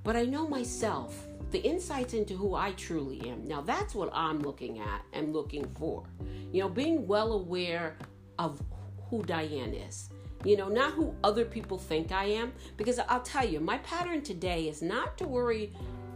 But 0.04 0.16
I 0.16 0.24
know 0.24 0.48
myself, 0.48 1.28
the 1.52 1.60
insights 1.60 2.16
into 2.16 2.34
who 2.34 2.56
I 2.56 2.72
truly 2.72 3.22
am. 3.30 3.48
Now, 3.48 3.62
that's 3.62 3.94
what 3.94 4.10
I'm 4.14 4.40
looking 4.40 4.80
at 4.80 5.04
and 5.14 5.32
looking 5.32 5.70
for. 5.76 6.04
You 6.52 6.64
know, 6.64 6.70
being 6.70 7.06
well 7.06 7.34
aware 7.34 7.96
of 8.40 8.62
who 9.10 9.24
Diane 9.24 9.74
is. 9.74 10.10
You 10.44 10.58
know, 10.58 10.68
not 10.68 10.94
who 10.94 11.16
other 11.24 11.46
people 11.46 11.78
think 11.78 12.12
I 12.12 12.26
am. 12.26 12.52
Because 12.78 13.00
I'll 13.00 13.22
tell 13.22 13.46
you, 13.48 13.60
my 13.60 13.78
pattern 13.80 14.22
today 14.22 14.68
is 14.68 14.82
not 14.82 15.18
to 15.18 15.28
worry 15.28 15.74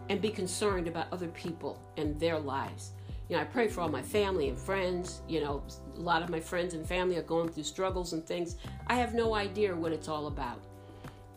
and 0.10 0.22
be 0.22 0.30
concerned 0.30 0.88
about 0.88 1.08
other 1.12 1.28
people 1.30 1.82
and 1.98 2.20
their 2.20 2.40
lives. 2.40 2.92
You 3.30 3.36
know, 3.36 3.42
I 3.42 3.46
pray 3.46 3.68
for 3.68 3.82
all 3.82 3.90
my 3.90 4.02
family 4.02 4.50
and 4.50 4.58
friends. 4.58 5.22
You 5.28 5.42
know, 5.42 5.64
a 5.96 6.00
lot 6.00 6.22
of 6.22 6.30
my 6.30 6.40
friends 6.40 6.74
and 6.74 6.88
family 6.88 7.18
are 7.18 7.24
going 7.24 7.50
through 7.50 7.64
struggles 7.64 8.14
and 8.14 8.26
things. 8.26 8.56
I 8.88 8.96
have 8.96 9.14
no 9.14 9.34
idea 9.34 9.76
what 9.76 9.92
it's 9.92 10.08
all 10.08 10.28
about. 10.28 10.62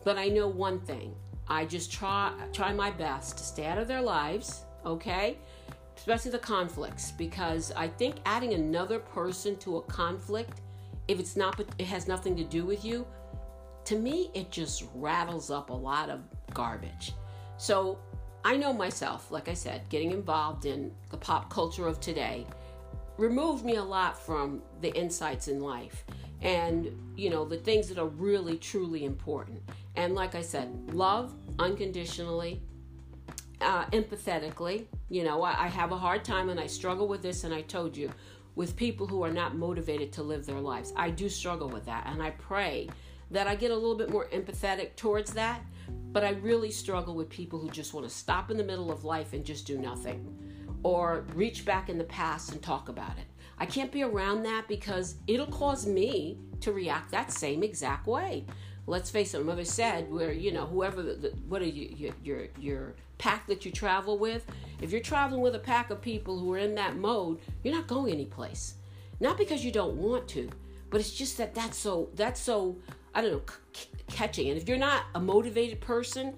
But 0.03 0.17
I 0.17 0.27
know 0.27 0.47
one 0.47 0.79
thing. 0.79 1.13
I 1.47 1.65
just 1.65 1.91
try 1.91 2.33
try 2.53 2.73
my 2.73 2.91
best 2.91 3.37
to 3.37 3.43
stay 3.43 3.65
out 3.65 3.77
of 3.77 3.87
their 3.87 4.01
lives, 4.01 4.63
okay? 4.85 5.37
Especially 5.97 6.31
the 6.31 6.39
conflicts 6.39 7.11
because 7.11 7.73
I 7.75 7.87
think 7.87 8.15
adding 8.25 8.53
another 8.53 8.99
person 8.99 9.57
to 9.57 9.77
a 9.77 9.81
conflict 9.81 10.61
if 11.07 11.19
it's 11.19 11.35
not 11.35 11.59
it 11.59 11.85
has 11.85 12.07
nothing 12.07 12.35
to 12.35 12.43
do 12.43 12.65
with 12.65 12.85
you 12.85 13.05
to 13.85 13.97
me 13.97 14.29
it 14.33 14.51
just 14.51 14.85
rattles 14.93 15.49
up 15.49 15.69
a 15.69 15.73
lot 15.73 16.09
of 16.09 16.21
garbage. 16.53 17.13
So 17.57 17.97
i 18.43 18.57
know 18.57 18.73
myself 18.73 19.29
like 19.29 19.47
i 19.47 19.53
said 19.53 19.87
getting 19.89 20.09
involved 20.11 20.65
in 20.65 20.91
the 21.11 21.17
pop 21.17 21.47
culture 21.51 21.87
of 21.87 21.99
today 21.99 22.47
removed 23.17 23.63
me 23.63 23.75
a 23.75 23.83
lot 23.83 24.19
from 24.19 24.63
the 24.81 24.89
insights 24.97 25.47
in 25.47 25.59
life 25.59 26.03
and 26.41 26.91
you 27.15 27.29
know 27.29 27.45
the 27.45 27.57
things 27.57 27.87
that 27.87 27.97
are 27.97 28.07
really 28.07 28.57
truly 28.57 29.05
important. 29.05 29.61
And 29.95 30.15
like 30.15 30.35
i 30.35 30.41
said 30.41 30.69
love 30.93 31.33
unconditionally 31.59 32.61
uh, 33.61 33.85
empathetically. 33.85 34.87
You 35.09 35.23
know 35.23 35.43
I, 35.43 35.65
I 35.65 35.67
have 35.67 35.91
a 35.91 35.97
hard 35.97 36.23
time 36.25 36.49
and 36.49 36.59
i 36.59 36.67
struggle 36.67 37.07
with 37.07 37.21
this 37.21 37.43
and 37.43 37.53
i 37.53 37.61
told 37.61 37.95
you 37.95 38.11
with 38.55 38.75
people 38.75 39.07
who 39.07 39.23
are 39.23 39.31
not 39.31 39.55
motivated 39.55 40.11
to 40.13 40.23
live 40.23 40.45
their 40.45 40.59
lives. 40.59 40.93
I 40.95 41.09
do 41.09 41.29
struggle 41.29 41.69
with 41.69 41.85
that, 41.85 42.07
and 42.07 42.21
I 42.21 42.31
pray 42.31 42.89
that 43.31 43.47
I 43.47 43.55
get 43.55 43.71
a 43.71 43.75
little 43.75 43.95
bit 43.95 44.09
more 44.09 44.27
empathetic 44.27 44.95
towards 44.95 45.33
that. 45.33 45.61
But 46.11 46.25
I 46.25 46.31
really 46.31 46.71
struggle 46.71 47.15
with 47.15 47.29
people 47.29 47.57
who 47.59 47.69
just 47.69 47.93
want 47.93 48.07
to 48.07 48.13
stop 48.13 48.51
in 48.51 48.57
the 48.57 48.63
middle 48.63 48.91
of 48.91 49.05
life 49.05 49.31
and 49.33 49.45
just 49.45 49.65
do 49.65 49.77
nothing 49.77 50.37
or 50.83 51.25
reach 51.35 51.63
back 51.63 51.89
in 51.89 51.97
the 51.97 52.03
past 52.03 52.51
and 52.51 52.61
talk 52.61 52.89
about 52.89 53.17
it. 53.17 53.25
I 53.57 53.65
can't 53.65 53.91
be 53.91 54.03
around 54.03 54.43
that 54.43 54.67
because 54.67 55.15
it'll 55.27 55.47
cause 55.47 55.85
me 55.85 56.39
to 56.61 56.71
react 56.73 57.11
that 57.11 57.31
same 57.31 57.63
exact 57.63 58.07
way. 58.07 58.45
Let's 58.91 59.09
face 59.09 59.33
it, 59.33 59.45
mother 59.45 59.63
said, 59.63 60.11
where 60.11 60.33
you 60.33 60.51
know, 60.51 60.65
whoever, 60.65 61.01
the, 61.01 61.33
what 61.47 61.61
are 61.61 61.65
you, 61.65 61.95
your, 61.95 62.13
your, 62.21 62.47
your 62.59 62.93
pack 63.19 63.47
that 63.47 63.63
you 63.63 63.71
travel 63.71 64.17
with, 64.17 64.45
if 64.81 64.91
you're 64.91 64.99
traveling 64.99 65.39
with 65.39 65.55
a 65.55 65.59
pack 65.59 65.91
of 65.91 66.01
people 66.01 66.37
who 66.37 66.51
are 66.51 66.57
in 66.57 66.75
that 66.75 66.97
mode, 66.97 67.39
you're 67.63 67.73
not 67.73 67.87
going 67.87 68.11
anyplace. 68.13 68.73
Not 69.21 69.37
because 69.37 69.63
you 69.63 69.71
don't 69.71 69.95
want 69.95 70.27
to, 70.29 70.49
but 70.89 70.99
it's 70.99 71.13
just 71.13 71.37
that 71.37 71.55
that's 71.55 71.77
so, 71.77 72.09
that's 72.15 72.41
so, 72.41 72.75
I 73.15 73.21
don't 73.21 73.31
know, 73.31 73.41
c- 73.71 73.87
catching. 74.09 74.49
And 74.49 74.57
if 74.57 74.67
you're 74.67 74.77
not 74.77 75.03
a 75.15 75.21
motivated 75.21 75.79
person, 75.79 76.33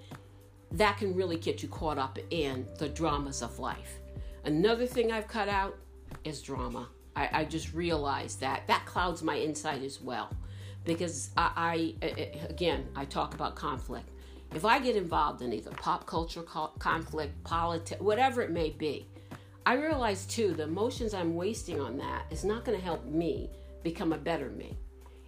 that 0.70 0.96
can 0.98 1.12
really 1.12 1.36
get 1.36 1.60
you 1.60 1.68
caught 1.68 1.98
up 1.98 2.20
in 2.30 2.68
the 2.78 2.88
dramas 2.88 3.42
of 3.42 3.58
life. 3.58 3.98
Another 4.44 4.86
thing 4.86 5.10
I've 5.10 5.26
cut 5.26 5.48
out 5.48 5.76
is 6.22 6.40
drama. 6.40 6.88
I, 7.16 7.28
I 7.32 7.44
just 7.46 7.74
realized 7.74 8.38
that 8.42 8.68
that 8.68 8.86
clouds 8.86 9.24
my 9.24 9.38
insight 9.38 9.82
as 9.82 10.00
well. 10.00 10.30
Because 10.84 11.30
I, 11.36 11.94
I, 12.02 12.06
again, 12.48 12.86
I 12.94 13.04
talk 13.04 13.34
about 13.34 13.54
conflict. 13.54 14.08
If 14.54 14.64
I 14.64 14.78
get 14.78 14.96
involved 14.96 15.42
in 15.42 15.52
either 15.52 15.70
pop 15.70 16.06
culture 16.06 16.42
conflict, 16.42 17.42
politics, 17.42 18.00
whatever 18.00 18.42
it 18.42 18.50
may 18.50 18.70
be, 18.70 19.06
I 19.66 19.74
realize 19.74 20.26
too 20.26 20.52
the 20.52 20.64
emotions 20.64 21.14
I'm 21.14 21.34
wasting 21.34 21.80
on 21.80 21.96
that 21.98 22.26
is 22.30 22.44
not 22.44 22.64
going 22.64 22.78
to 22.78 22.84
help 22.84 23.04
me 23.06 23.50
become 23.82 24.12
a 24.12 24.18
better 24.18 24.50
me. 24.50 24.76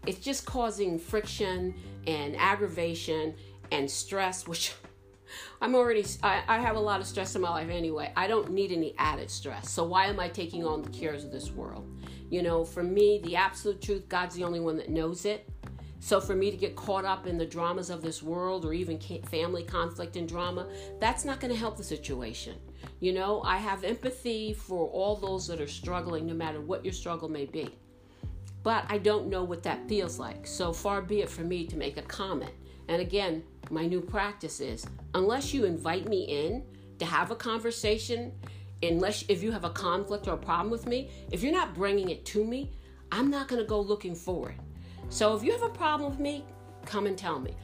It's 0.06 0.18
just 0.18 0.46
causing 0.46 0.98
friction 0.98 1.74
and 2.06 2.36
aggravation 2.36 3.34
and 3.72 3.90
stress, 3.90 4.46
which 4.46 4.74
I'm 5.60 5.74
already, 5.74 6.04
I, 6.22 6.42
I, 6.46 6.58
have 6.58 6.76
a 6.76 6.80
lot 6.80 7.00
of 7.00 7.06
stress 7.06 7.34
in 7.34 7.42
my 7.42 7.50
life 7.50 7.68
anyway. 7.68 8.12
I 8.16 8.26
don't 8.26 8.50
need 8.50 8.72
any 8.72 8.94
added 8.98 9.30
stress. 9.30 9.70
So 9.70 9.84
why 9.84 10.06
am 10.06 10.20
I 10.20 10.28
taking 10.28 10.64
on 10.64 10.82
the 10.82 10.90
cares 10.90 11.24
of 11.24 11.32
this 11.32 11.50
world? 11.50 11.90
You 12.30 12.42
know, 12.42 12.64
for 12.64 12.82
me, 12.82 13.20
the 13.24 13.36
absolute 13.36 13.80
truth, 13.80 14.08
God's 14.08 14.34
the 14.34 14.44
only 14.44 14.60
one 14.60 14.76
that 14.76 14.90
knows 14.90 15.24
it. 15.24 15.48
So 16.00 16.20
for 16.20 16.36
me 16.36 16.50
to 16.50 16.56
get 16.56 16.76
caught 16.76 17.04
up 17.04 17.26
in 17.26 17.38
the 17.38 17.46
dramas 17.46 17.90
of 17.90 18.02
this 18.02 18.22
world 18.22 18.64
or 18.64 18.72
even 18.72 19.00
family 19.24 19.64
conflict 19.64 20.16
and 20.16 20.28
drama, 20.28 20.68
that's 21.00 21.24
not 21.24 21.40
going 21.40 21.52
to 21.52 21.58
help 21.58 21.76
the 21.76 21.84
situation. 21.84 22.56
You 23.00 23.12
know, 23.12 23.42
I 23.42 23.56
have 23.56 23.82
empathy 23.84 24.52
for 24.52 24.88
all 24.88 25.16
those 25.16 25.46
that 25.48 25.60
are 25.60 25.66
struggling, 25.66 26.26
no 26.26 26.34
matter 26.34 26.60
what 26.60 26.84
your 26.84 26.94
struggle 26.94 27.28
may 27.28 27.46
be. 27.46 27.74
But 28.62 28.84
I 28.88 28.98
don't 28.98 29.28
know 29.28 29.44
what 29.44 29.62
that 29.64 29.88
feels 29.88 30.18
like. 30.18 30.46
So 30.46 30.72
far 30.72 31.02
be 31.02 31.22
it 31.22 31.30
for 31.30 31.42
me 31.42 31.66
to 31.66 31.76
make 31.76 31.96
a 31.96 32.02
comment. 32.02 32.52
And 32.88 33.02
again, 33.02 33.42
my 33.70 33.86
new 33.86 34.00
practice 34.00 34.60
is 34.60 34.86
unless 35.16 35.54
you 35.54 35.64
invite 35.64 36.06
me 36.06 36.24
in 36.24 36.62
to 36.98 37.06
have 37.06 37.30
a 37.30 37.34
conversation, 37.34 38.30
unless 38.82 39.24
if 39.28 39.42
you 39.42 39.50
have 39.50 39.64
a 39.64 39.70
conflict 39.70 40.28
or 40.28 40.34
a 40.34 40.36
problem 40.36 40.70
with 40.70 40.86
me, 40.86 41.10
if 41.32 41.42
you're 41.42 41.52
not 41.52 41.74
bringing 41.74 42.10
it 42.10 42.26
to 42.26 42.44
me, 42.44 42.70
I'm 43.10 43.30
not 43.30 43.48
going 43.48 43.62
to 43.62 43.66
go 43.66 43.80
looking 43.80 44.14
for 44.14 44.50
it. 44.50 44.58
So 45.08 45.34
if 45.34 45.42
you 45.42 45.52
have 45.52 45.62
a 45.62 45.70
problem 45.70 46.10
with 46.10 46.20
me, 46.20 46.44
come 46.84 47.06
and 47.06 47.16
tell 47.16 47.40
me. 47.40 47.56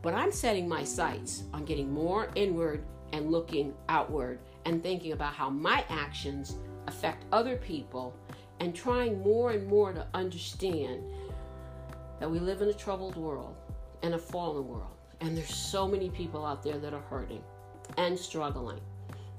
But 0.00 0.14
I'm 0.14 0.30
setting 0.30 0.68
my 0.68 0.84
sights 0.84 1.42
on 1.52 1.64
getting 1.64 1.92
more 1.92 2.30
inward 2.36 2.84
and 3.12 3.32
looking 3.32 3.74
outward 3.88 4.38
and 4.64 4.80
thinking 4.80 5.10
about 5.10 5.34
how 5.34 5.50
my 5.50 5.84
actions 5.88 6.54
affect 6.86 7.24
other 7.32 7.56
people 7.56 8.16
and 8.60 8.76
trying 8.76 9.20
more 9.22 9.50
and 9.50 9.66
more 9.66 9.92
to 9.92 10.06
understand 10.14 11.02
that 12.20 12.30
we 12.30 12.38
live 12.38 12.62
in 12.62 12.68
a 12.68 12.72
troubled 12.72 13.16
world 13.16 13.56
and 14.04 14.14
a 14.14 14.18
fallen 14.18 14.68
world. 14.68 15.01
And 15.22 15.36
there's 15.36 15.54
so 15.54 15.86
many 15.86 16.10
people 16.10 16.44
out 16.44 16.64
there 16.64 16.78
that 16.78 16.92
are 16.92 17.00
hurting 17.02 17.42
and 17.96 18.18
struggling. 18.18 18.80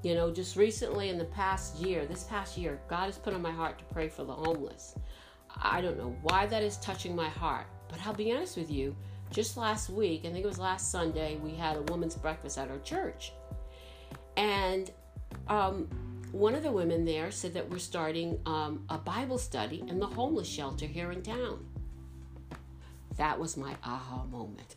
You 0.02 0.14
know, 0.14 0.32
just 0.32 0.56
recently 0.56 1.10
in 1.10 1.18
the 1.18 1.26
past 1.26 1.76
year, 1.76 2.06
this 2.06 2.24
past 2.24 2.56
year, 2.56 2.80
God 2.88 3.04
has 3.04 3.18
put 3.18 3.34
on 3.34 3.42
my 3.42 3.50
heart 3.50 3.78
to 3.78 3.84
pray 3.92 4.08
for 4.08 4.24
the 4.24 4.32
homeless. 4.32 4.94
I 5.62 5.82
don't 5.82 5.98
know 5.98 6.16
why 6.22 6.46
that 6.46 6.62
is 6.62 6.78
touching 6.78 7.14
my 7.14 7.28
heart, 7.28 7.66
but 7.88 7.98
I'll 8.04 8.14
be 8.14 8.32
honest 8.32 8.56
with 8.56 8.70
you. 8.70 8.96
Just 9.30 9.58
last 9.58 9.90
week, 9.90 10.22
I 10.24 10.30
think 10.30 10.44
it 10.44 10.48
was 10.48 10.58
last 10.58 10.90
Sunday, 10.90 11.36
we 11.36 11.54
had 11.54 11.76
a 11.76 11.82
women's 11.82 12.16
breakfast 12.16 12.56
at 12.56 12.70
our 12.70 12.78
church. 12.78 13.32
And 14.38 14.90
um, 15.48 15.88
one 16.32 16.54
of 16.54 16.62
the 16.62 16.72
women 16.72 17.04
there 17.04 17.30
said 17.30 17.52
that 17.54 17.68
we're 17.68 17.78
starting 17.78 18.38
um, 18.46 18.84
a 18.88 18.96
Bible 18.96 19.38
study 19.38 19.84
in 19.86 19.98
the 19.98 20.06
homeless 20.06 20.48
shelter 20.48 20.86
here 20.86 21.12
in 21.12 21.22
town. 21.22 21.66
That 23.16 23.38
was 23.38 23.56
my 23.56 23.76
aha 23.84 24.24
moment. 24.24 24.74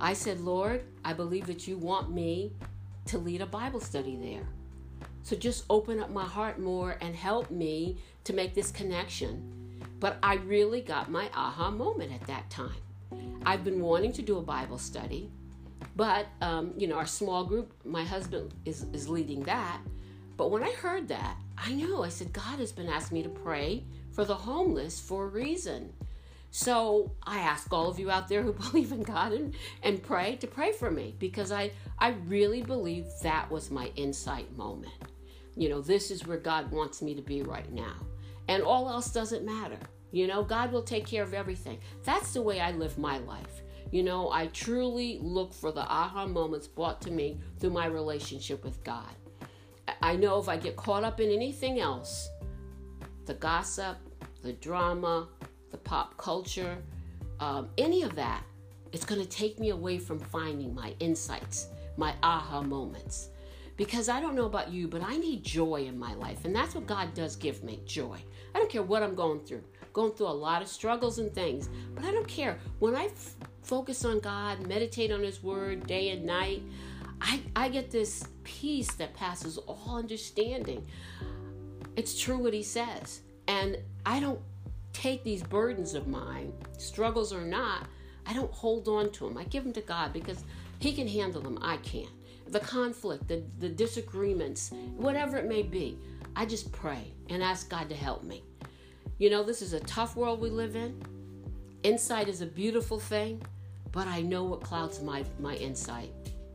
I 0.00 0.12
said, 0.12 0.40
Lord, 0.40 0.84
I 1.04 1.12
believe 1.12 1.46
that 1.46 1.66
you 1.68 1.78
want 1.78 2.10
me 2.10 2.52
to 3.06 3.18
lead 3.18 3.40
a 3.40 3.46
Bible 3.46 3.80
study 3.80 4.16
there. 4.16 4.46
So 5.22 5.36
just 5.36 5.64
open 5.70 6.00
up 6.00 6.10
my 6.10 6.24
heart 6.24 6.58
more 6.58 6.96
and 7.00 7.14
help 7.14 7.50
me 7.50 7.98
to 8.24 8.32
make 8.32 8.54
this 8.54 8.70
connection. 8.70 9.80
But 10.00 10.18
I 10.22 10.34
really 10.34 10.80
got 10.80 11.10
my 11.10 11.30
aha 11.34 11.70
moment 11.70 12.12
at 12.12 12.26
that 12.26 12.50
time. 12.50 12.74
I've 13.46 13.64
been 13.64 13.80
wanting 13.80 14.12
to 14.12 14.22
do 14.22 14.38
a 14.38 14.42
Bible 14.42 14.78
study, 14.78 15.30
but 15.96 16.26
um, 16.40 16.72
you 16.76 16.86
know, 16.86 16.96
our 16.96 17.06
small 17.06 17.44
group, 17.44 17.72
my 17.84 18.04
husband 18.04 18.52
is, 18.64 18.86
is 18.92 19.08
leading 19.08 19.42
that. 19.44 19.80
But 20.36 20.50
when 20.50 20.62
I 20.62 20.72
heard 20.72 21.08
that, 21.08 21.36
I 21.56 21.72
knew 21.72 22.02
I 22.02 22.08
said, 22.08 22.32
God 22.32 22.58
has 22.58 22.72
been 22.72 22.88
asking 22.88 23.18
me 23.18 23.22
to 23.22 23.28
pray 23.28 23.84
for 24.12 24.24
the 24.24 24.34
homeless 24.34 25.00
for 25.00 25.24
a 25.24 25.28
reason. 25.28 25.92
So 26.56 27.10
I 27.24 27.40
ask 27.40 27.72
all 27.72 27.88
of 27.88 27.98
you 27.98 28.12
out 28.12 28.28
there 28.28 28.40
who 28.40 28.52
believe 28.70 28.92
in 28.92 29.02
God 29.02 29.32
and, 29.32 29.56
and 29.82 30.00
pray 30.00 30.36
to 30.36 30.46
pray 30.46 30.70
for 30.70 30.88
me 30.88 31.16
because 31.18 31.50
I, 31.50 31.72
I 31.98 32.10
really 32.28 32.62
believe 32.62 33.06
that 33.24 33.50
was 33.50 33.72
my 33.72 33.90
insight 33.96 34.56
moment. 34.56 34.94
You 35.56 35.68
know, 35.68 35.80
this 35.80 36.12
is 36.12 36.28
where 36.28 36.38
God 36.38 36.70
wants 36.70 37.02
me 37.02 37.12
to 37.16 37.22
be 37.22 37.42
right 37.42 37.72
now. 37.72 37.96
And 38.46 38.62
all 38.62 38.88
else 38.88 39.10
doesn't 39.10 39.44
matter. 39.44 39.80
You 40.12 40.28
know, 40.28 40.44
God 40.44 40.70
will 40.70 40.84
take 40.84 41.08
care 41.08 41.24
of 41.24 41.34
everything. 41.34 41.80
That's 42.04 42.32
the 42.34 42.42
way 42.42 42.60
I 42.60 42.70
live 42.70 42.98
my 42.98 43.18
life. 43.18 43.62
You 43.90 44.04
know, 44.04 44.30
I 44.30 44.46
truly 44.46 45.18
look 45.20 45.52
for 45.52 45.72
the 45.72 45.82
aha 45.82 46.24
moments 46.24 46.68
brought 46.68 47.02
to 47.02 47.10
me 47.10 47.40
through 47.58 47.70
my 47.70 47.86
relationship 47.86 48.62
with 48.62 48.84
God. 48.84 49.16
I 50.00 50.14
know 50.14 50.38
if 50.38 50.48
I 50.48 50.56
get 50.56 50.76
caught 50.76 51.02
up 51.02 51.18
in 51.18 51.32
anything 51.32 51.80
else, 51.80 52.28
the 53.26 53.34
gossip, 53.34 53.96
the 54.42 54.52
drama, 54.52 55.26
the 55.74 55.78
pop 55.78 56.16
culture, 56.16 56.78
um, 57.40 57.68
any 57.78 58.02
of 58.02 58.14
that, 58.14 58.44
it's 58.92 59.04
going 59.04 59.20
to 59.20 59.26
take 59.28 59.58
me 59.58 59.70
away 59.70 59.98
from 59.98 60.20
finding 60.20 60.72
my 60.72 60.94
insights, 61.00 61.66
my 61.96 62.14
aha 62.22 62.62
moments. 62.62 63.30
Because 63.76 64.08
I 64.08 64.20
don't 64.20 64.36
know 64.36 64.44
about 64.44 64.70
you, 64.70 64.86
but 64.86 65.02
I 65.02 65.16
need 65.16 65.42
joy 65.42 65.86
in 65.88 65.98
my 65.98 66.14
life. 66.14 66.44
And 66.44 66.54
that's 66.54 66.76
what 66.76 66.86
God 66.86 67.12
does 67.12 67.34
give 67.34 67.64
me 67.64 67.80
joy. 67.86 68.18
I 68.54 68.58
don't 68.60 68.70
care 68.70 68.84
what 68.84 69.02
I'm 69.02 69.16
going 69.16 69.40
through. 69.40 69.64
Going 69.92 70.12
through 70.12 70.28
a 70.28 70.40
lot 70.48 70.62
of 70.62 70.68
struggles 70.68 71.18
and 71.18 71.34
things, 71.34 71.68
but 71.92 72.04
I 72.04 72.12
don't 72.12 72.28
care. 72.28 72.56
When 72.78 72.94
I 72.94 73.06
f- 73.06 73.34
focus 73.62 74.04
on 74.04 74.20
God, 74.20 74.64
meditate 74.68 75.10
on 75.10 75.24
His 75.24 75.42
Word 75.42 75.88
day 75.88 76.10
and 76.10 76.24
night, 76.24 76.62
I, 77.20 77.40
I 77.56 77.68
get 77.68 77.90
this 77.90 78.22
peace 78.44 78.92
that 78.94 79.12
passes 79.14 79.58
all 79.58 79.96
understanding. 79.96 80.86
It's 81.96 82.20
true 82.20 82.38
what 82.38 82.54
He 82.54 82.62
says. 82.62 83.22
And 83.48 83.78
I 84.06 84.20
don't 84.20 84.40
take 84.94 85.22
these 85.22 85.42
burdens 85.42 85.92
of 85.92 86.06
mine, 86.06 86.54
struggles 86.78 87.32
or 87.32 87.42
not, 87.42 87.86
I 88.26 88.32
don't 88.32 88.50
hold 88.52 88.88
on 88.88 89.10
to 89.12 89.28
them. 89.28 89.36
I 89.36 89.44
give 89.44 89.64
them 89.64 89.74
to 89.74 89.82
God 89.82 90.14
because 90.14 90.44
He 90.78 90.94
can 90.94 91.06
handle 91.06 91.42
them. 91.42 91.58
I 91.60 91.76
can't. 91.78 92.08
The 92.48 92.60
conflict, 92.60 93.28
the, 93.28 93.42
the 93.58 93.68
disagreements, 93.68 94.70
whatever 94.96 95.36
it 95.36 95.46
may 95.46 95.62
be, 95.62 95.98
I 96.36 96.46
just 96.46 96.72
pray 96.72 97.12
and 97.28 97.42
ask 97.42 97.68
God 97.68 97.88
to 97.90 97.94
help 97.94 98.24
me. 98.24 98.42
You 99.18 99.30
know, 99.30 99.42
this 99.42 99.60
is 99.60 99.74
a 99.74 99.80
tough 99.80 100.16
world 100.16 100.40
we 100.40 100.48
live 100.48 100.74
in. 100.74 101.00
Insight 101.82 102.28
is 102.28 102.40
a 102.40 102.46
beautiful 102.46 102.98
thing, 102.98 103.42
but 103.92 104.08
I 104.08 104.22
know 104.22 104.44
what 104.44 104.62
clouds 104.62 105.02
my, 105.02 105.24
my 105.38 105.54
insight 105.56 106.10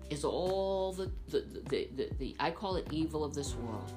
is 0.10 0.23
all 0.23 0.91
the 0.91 1.12
the, 1.28 1.45
the, 1.69 1.88
the, 1.95 2.10
the 2.17 2.36
I 2.39 2.52
call 2.52 2.75
it 2.78 2.88
evil 2.91 3.23
of 3.23 3.34
this 3.34 3.54
world. 3.56 3.91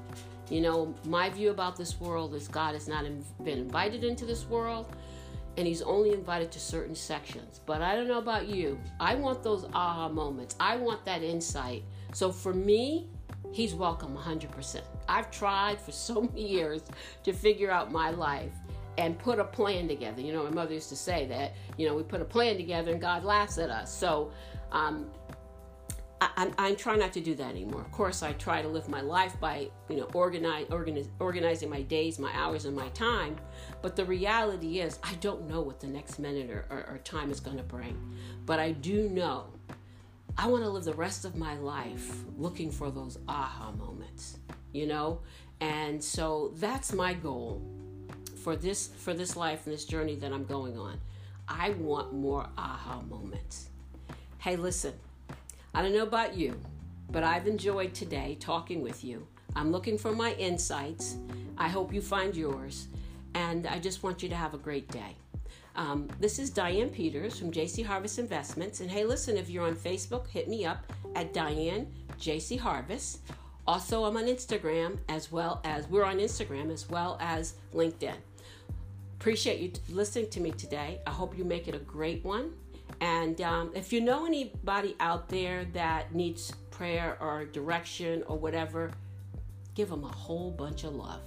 You 0.50 0.60
know, 0.60 0.94
my 1.06 1.30
view 1.30 1.50
about 1.50 1.76
this 1.76 2.00
world 2.00 2.34
is 2.34 2.48
God 2.48 2.74
has 2.74 2.88
not 2.88 3.04
been 3.44 3.58
invited 3.58 4.04
into 4.04 4.26
this 4.26 4.46
world 4.46 4.94
and 5.56 5.66
he's 5.66 5.82
only 5.82 6.12
invited 6.12 6.50
to 6.52 6.60
certain 6.60 6.94
sections. 6.94 7.60
But 7.66 7.82
I 7.82 7.94
don't 7.94 8.08
know 8.08 8.18
about 8.18 8.48
you. 8.48 8.78
I 9.00 9.14
want 9.14 9.42
those 9.42 9.66
aha 9.74 10.08
moments. 10.08 10.56
I 10.58 10.76
want 10.76 11.04
that 11.04 11.22
insight. 11.22 11.84
So 12.12 12.32
for 12.32 12.54
me, 12.54 13.08
he's 13.52 13.74
welcome 13.74 14.16
100%. 14.16 14.80
I've 15.08 15.30
tried 15.30 15.80
for 15.80 15.92
so 15.92 16.22
many 16.34 16.48
years 16.48 16.82
to 17.24 17.32
figure 17.32 17.70
out 17.70 17.92
my 17.92 18.10
life 18.10 18.52
and 18.98 19.18
put 19.18 19.38
a 19.38 19.44
plan 19.44 19.88
together. 19.88 20.20
You 20.20 20.32
know, 20.32 20.44
my 20.44 20.50
mother 20.50 20.74
used 20.74 20.90
to 20.90 20.96
say 20.96 21.26
that, 21.26 21.54
you 21.78 21.86
know, 21.86 21.94
we 21.94 22.02
put 22.02 22.20
a 22.20 22.26
plan 22.26 22.56
together 22.56 22.92
and 22.92 23.00
God 23.00 23.24
laughs 23.24 23.58
at 23.58 23.70
us. 23.70 23.94
So 23.94 24.32
um, 24.70 25.10
I, 26.36 26.50
I'm, 26.58 26.76
trying 26.76 27.00
not 27.00 27.12
to 27.14 27.20
do 27.20 27.34
that 27.34 27.50
anymore. 27.50 27.80
Of 27.80 27.90
course, 27.90 28.22
I 28.22 28.32
try 28.32 28.62
to 28.62 28.68
live 28.68 28.88
my 28.88 29.00
life 29.00 29.38
by, 29.40 29.70
you 29.88 29.96
know, 29.96 30.08
organize, 30.14 30.66
organize, 30.70 31.08
organizing 31.18 31.68
my 31.68 31.82
days, 31.82 32.18
my 32.18 32.30
hours, 32.34 32.64
and 32.64 32.76
my 32.76 32.88
time. 32.90 33.36
But 33.80 33.96
the 33.96 34.04
reality 34.04 34.80
is, 34.80 34.98
I 35.02 35.14
don't 35.14 35.48
know 35.48 35.60
what 35.62 35.80
the 35.80 35.86
next 35.86 36.18
minute 36.18 36.50
or, 36.50 36.66
or, 36.70 36.86
or 36.90 36.98
time 36.98 37.30
is 37.30 37.40
going 37.40 37.56
to 37.56 37.62
bring. 37.62 37.96
But 38.46 38.60
I 38.60 38.72
do 38.72 39.08
know 39.08 39.46
I 40.36 40.46
want 40.46 40.64
to 40.64 40.70
live 40.70 40.84
the 40.84 40.94
rest 40.94 41.24
of 41.24 41.36
my 41.36 41.56
life 41.58 42.24
looking 42.38 42.70
for 42.70 42.90
those 42.90 43.18
aha 43.28 43.72
moments, 43.72 44.38
you 44.72 44.86
know? 44.86 45.20
And 45.60 46.02
so 46.02 46.52
that's 46.56 46.92
my 46.92 47.14
goal 47.14 47.62
for 48.42 48.56
this 48.56 48.88
for 48.88 49.14
this 49.14 49.36
life 49.36 49.66
and 49.66 49.72
this 49.72 49.84
journey 49.84 50.16
that 50.16 50.32
I'm 50.32 50.44
going 50.44 50.78
on. 50.78 51.00
I 51.48 51.70
want 51.70 52.12
more 52.12 52.48
aha 52.56 53.02
moments. 53.02 53.68
Hey, 54.38 54.56
listen. 54.56 54.94
I 55.74 55.80
don't 55.80 55.94
know 55.94 56.02
about 56.02 56.36
you, 56.36 56.60
but 57.10 57.24
I've 57.24 57.46
enjoyed 57.46 57.94
today 57.94 58.36
talking 58.38 58.82
with 58.82 59.02
you. 59.02 59.26
I'm 59.56 59.72
looking 59.72 59.96
for 59.96 60.12
my 60.12 60.34
insights. 60.34 61.16
I 61.56 61.68
hope 61.68 61.94
you 61.94 62.02
find 62.02 62.36
yours. 62.36 62.88
And 63.34 63.66
I 63.66 63.78
just 63.78 64.02
want 64.02 64.22
you 64.22 64.28
to 64.28 64.34
have 64.34 64.52
a 64.52 64.58
great 64.58 64.88
day. 64.88 65.16
Um, 65.74 66.08
this 66.20 66.38
is 66.38 66.50
Diane 66.50 66.90
Peters 66.90 67.38
from 67.38 67.50
JC 67.50 67.86
Harvest 67.86 68.18
Investments. 68.18 68.80
And 68.80 68.90
hey, 68.90 69.04
listen, 69.04 69.38
if 69.38 69.48
you're 69.48 69.66
on 69.66 69.74
Facebook, 69.74 70.28
hit 70.28 70.46
me 70.46 70.66
up 70.66 70.92
at 71.16 71.32
Diane 71.32 71.90
JC 72.20 72.58
Harvest. 72.58 73.20
Also, 73.66 74.04
I'm 74.04 74.18
on 74.18 74.24
Instagram 74.24 74.98
as 75.08 75.32
well 75.32 75.62
as 75.64 75.88
we're 75.88 76.04
on 76.04 76.18
Instagram 76.18 76.70
as 76.70 76.90
well 76.90 77.16
as 77.18 77.54
LinkedIn. 77.72 78.16
Appreciate 79.18 79.60
you 79.60 79.72
listening 79.94 80.28
to 80.30 80.40
me 80.40 80.50
today. 80.50 81.00
I 81.06 81.10
hope 81.10 81.38
you 81.38 81.44
make 81.44 81.66
it 81.66 81.74
a 81.74 81.78
great 81.78 82.22
one. 82.24 82.52
And 83.02 83.40
um, 83.40 83.72
if 83.74 83.92
you 83.92 84.00
know 84.00 84.26
anybody 84.26 84.94
out 85.00 85.28
there 85.28 85.64
that 85.72 86.14
needs 86.14 86.52
prayer 86.70 87.18
or 87.20 87.44
direction 87.46 88.22
or 88.28 88.38
whatever, 88.38 88.92
give 89.74 89.88
them 89.90 90.04
a 90.04 90.08
whole 90.08 90.52
bunch 90.52 90.84
of 90.84 90.94
love. 90.94 91.20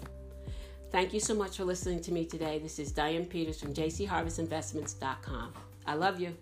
Thank 0.90 1.14
you 1.14 1.20
so 1.20 1.36
much 1.36 1.58
for 1.58 1.66
listening 1.66 2.00
to 2.04 2.14
me 2.14 2.24
today. 2.24 2.60
This 2.60 2.80
is 2.80 2.94
Diane 2.94 3.26
Peters 3.26 3.60
from 3.60 3.74
jcharvestinvestments.com. 3.74 5.54
I 5.86 5.96
love 5.96 6.22
you. 6.22 6.38